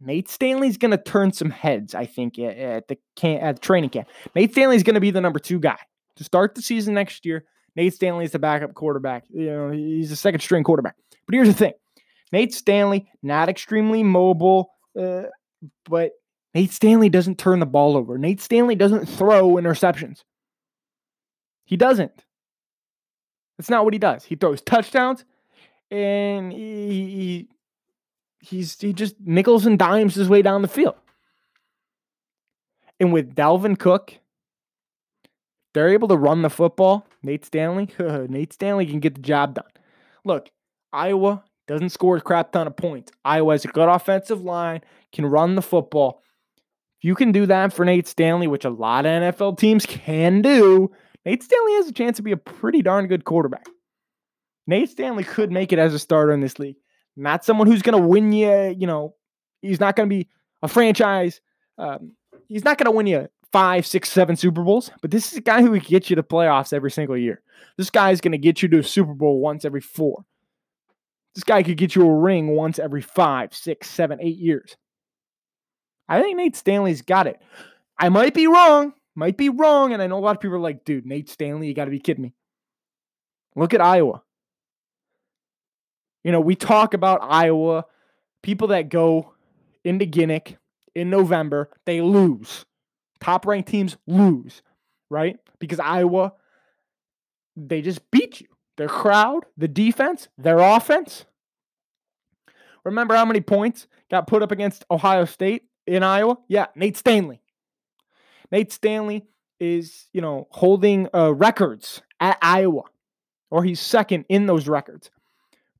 [0.00, 3.90] Nate Stanley's going to turn some heads, I think, at the camp, at the training
[3.90, 4.08] camp.
[4.34, 5.78] Nate Stanley's going to be the number two guy
[6.16, 7.44] to start the season next year.
[7.74, 9.24] Nate Stanley is the backup quarterback.
[9.28, 10.94] You know, he's a second string quarterback.
[11.26, 11.72] But here's the thing:
[12.32, 15.24] Nate Stanley, not extremely mobile, uh,
[15.88, 16.12] but
[16.54, 18.18] Nate Stanley doesn't turn the ball over.
[18.18, 20.22] Nate Stanley doesn't throw interceptions.
[21.64, 22.24] He doesn't.
[23.58, 24.24] That's not what he does.
[24.24, 25.24] He throws touchdowns,
[25.90, 27.48] and he, he
[28.40, 30.96] he's he just nickels and dimes his way down the field.
[33.00, 34.18] And with Dalvin Cook,
[35.74, 37.06] they're able to run the football.
[37.22, 39.64] Nate Stanley, Nate Stanley can get the job done.
[40.24, 40.50] Look,
[40.92, 43.12] Iowa doesn't score a crap ton of points.
[43.24, 44.80] Iowa has a good offensive line,
[45.12, 46.22] can run the football.
[46.98, 50.42] If you can do that for Nate Stanley, which a lot of NFL teams can
[50.42, 50.90] do,
[51.24, 53.66] Nate Stanley has a chance to be a pretty darn good quarterback.
[54.66, 56.76] Nate Stanley could make it as a starter in this league.
[57.18, 59.14] Not someone who's going to win you, you know,
[59.60, 60.28] he's not going to be
[60.62, 61.40] a franchise.
[61.76, 62.12] Um,
[62.48, 65.42] he's not going to win you five, six, seven Super Bowls, but this is a
[65.42, 67.42] guy who would get you to playoffs every single year.
[67.76, 70.24] This guy is going to get you to a Super Bowl once every four.
[71.34, 74.76] This guy could get you a ring once every five, six, seven, eight years.
[76.08, 77.40] I think Nate Stanley's got it.
[77.98, 80.60] I might be wrong, might be wrong, and I know a lot of people are
[80.60, 82.34] like, dude, Nate Stanley, you got to be kidding me.
[83.56, 84.22] Look at Iowa.
[86.28, 87.86] You know, we talk about Iowa,
[88.42, 89.32] people that go
[89.82, 90.58] into Kinnick
[90.94, 92.66] in November, they lose.
[93.18, 94.60] Top ranked teams lose,
[95.08, 95.38] right?
[95.58, 96.34] Because Iowa,
[97.56, 98.48] they just beat you.
[98.76, 101.24] Their crowd, the defense, their offense.
[102.84, 106.36] Remember how many points got put up against Ohio State in Iowa?
[106.46, 107.40] Yeah, Nate Stanley.
[108.52, 109.24] Nate Stanley
[109.58, 112.82] is, you know, holding uh, records at Iowa,
[113.50, 115.10] or he's second in those records.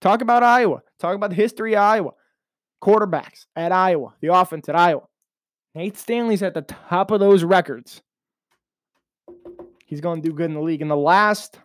[0.00, 0.82] Talk about Iowa.
[0.98, 2.12] Talk about the history of Iowa.
[2.82, 5.02] Quarterbacks at Iowa, the offense at Iowa.
[5.74, 8.02] Nate Stanley's at the top of those records.
[9.86, 10.82] He's going to do good in the league.
[10.82, 11.58] And the last,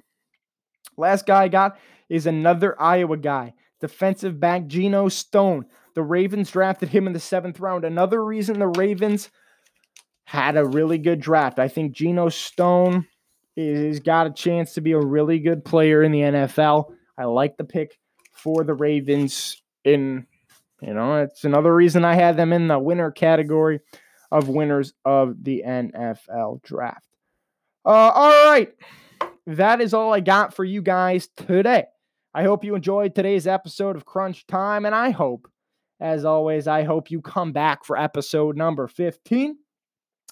[0.98, 1.78] last guy I got
[2.10, 5.66] is another Iowa guy, defensive back Geno Stone.
[5.94, 7.86] The Ravens drafted him in the seventh round.
[7.86, 9.30] Another reason the Ravens
[10.26, 11.60] had a really good draft.
[11.60, 13.06] I think Geno Stone
[13.56, 16.92] is got a chance to be a really good player in the NFL.
[17.18, 17.98] I like the pick
[18.34, 20.28] for the Ravens in
[20.82, 23.80] you know, it's another reason I had them in the winner category
[24.32, 27.08] of winners of the NFL draft.
[27.86, 28.74] Uh, all right.
[29.48, 31.86] That is all I got for you guys today.
[32.34, 35.48] I hope you enjoyed today's episode of Crunch Time, and I hope
[36.04, 39.56] as always, I hope you come back for episode number 15.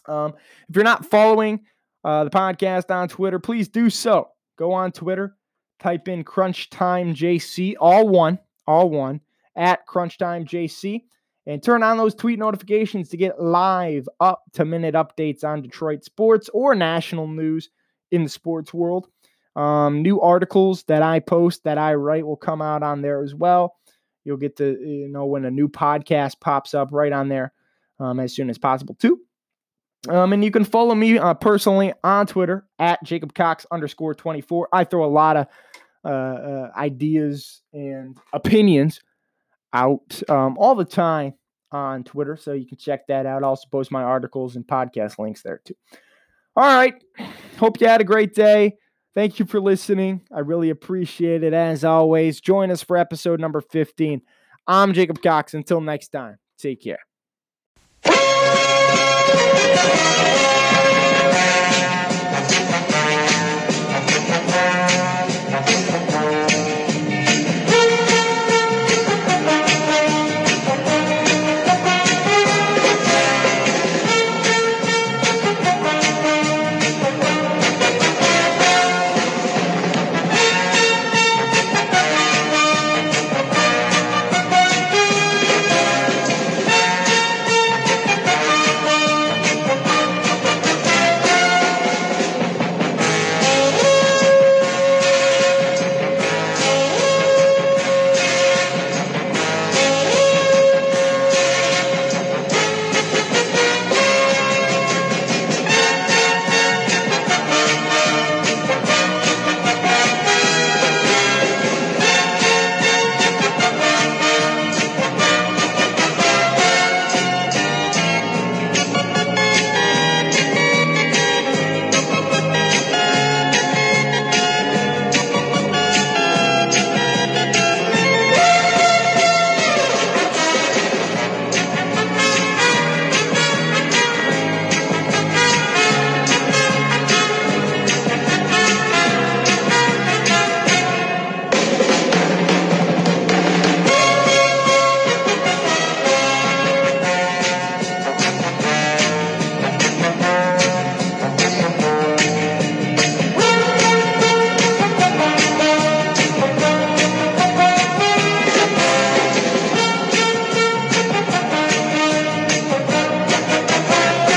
[0.05, 0.33] Um,
[0.67, 1.61] if you're not following
[2.03, 4.29] uh, the podcast on Twitter, please do so.
[4.57, 5.37] Go on Twitter,
[5.82, 9.21] type in Crunch Time JC, all one, all one,
[9.55, 11.03] at Crunch Time JC,
[11.45, 16.03] and turn on those tweet notifications to get live up to minute updates on Detroit
[16.03, 17.69] sports or national news
[18.11, 19.07] in the sports world.
[19.55, 23.36] Um, new articles that I post that I write will come out on there as
[23.36, 23.75] well.
[24.23, 27.53] You'll get to you know when a new podcast pops up right on there
[27.99, 29.19] um, as soon as possible too.
[30.09, 34.69] Um, and you can follow me uh, personally on Twitter at Jacob Cox underscore 24.
[34.73, 35.47] I throw a lot of
[36.03, 39.01] uh, uh, ideas and opinions
[39.71, 41.33] out um, all the time
[41.71, 42.35] on Twitter.
[42.35, 43.43] So you can check that out.
[43.43, 45.75] I'll also post my articles and podcast links there too.
[46.55, 46.95] All right.
[47.57, 48.77] Hope you had a great day.
[49.13, 50.21] Thank you for listening.
[50.31, 51.53] I really appreciate it.
[51.53, 54.21] As always, join us for episode number 15.
[54.67, 55.53] I'm Jacob Cox.
[55.53, 56.99] Until next time, take care.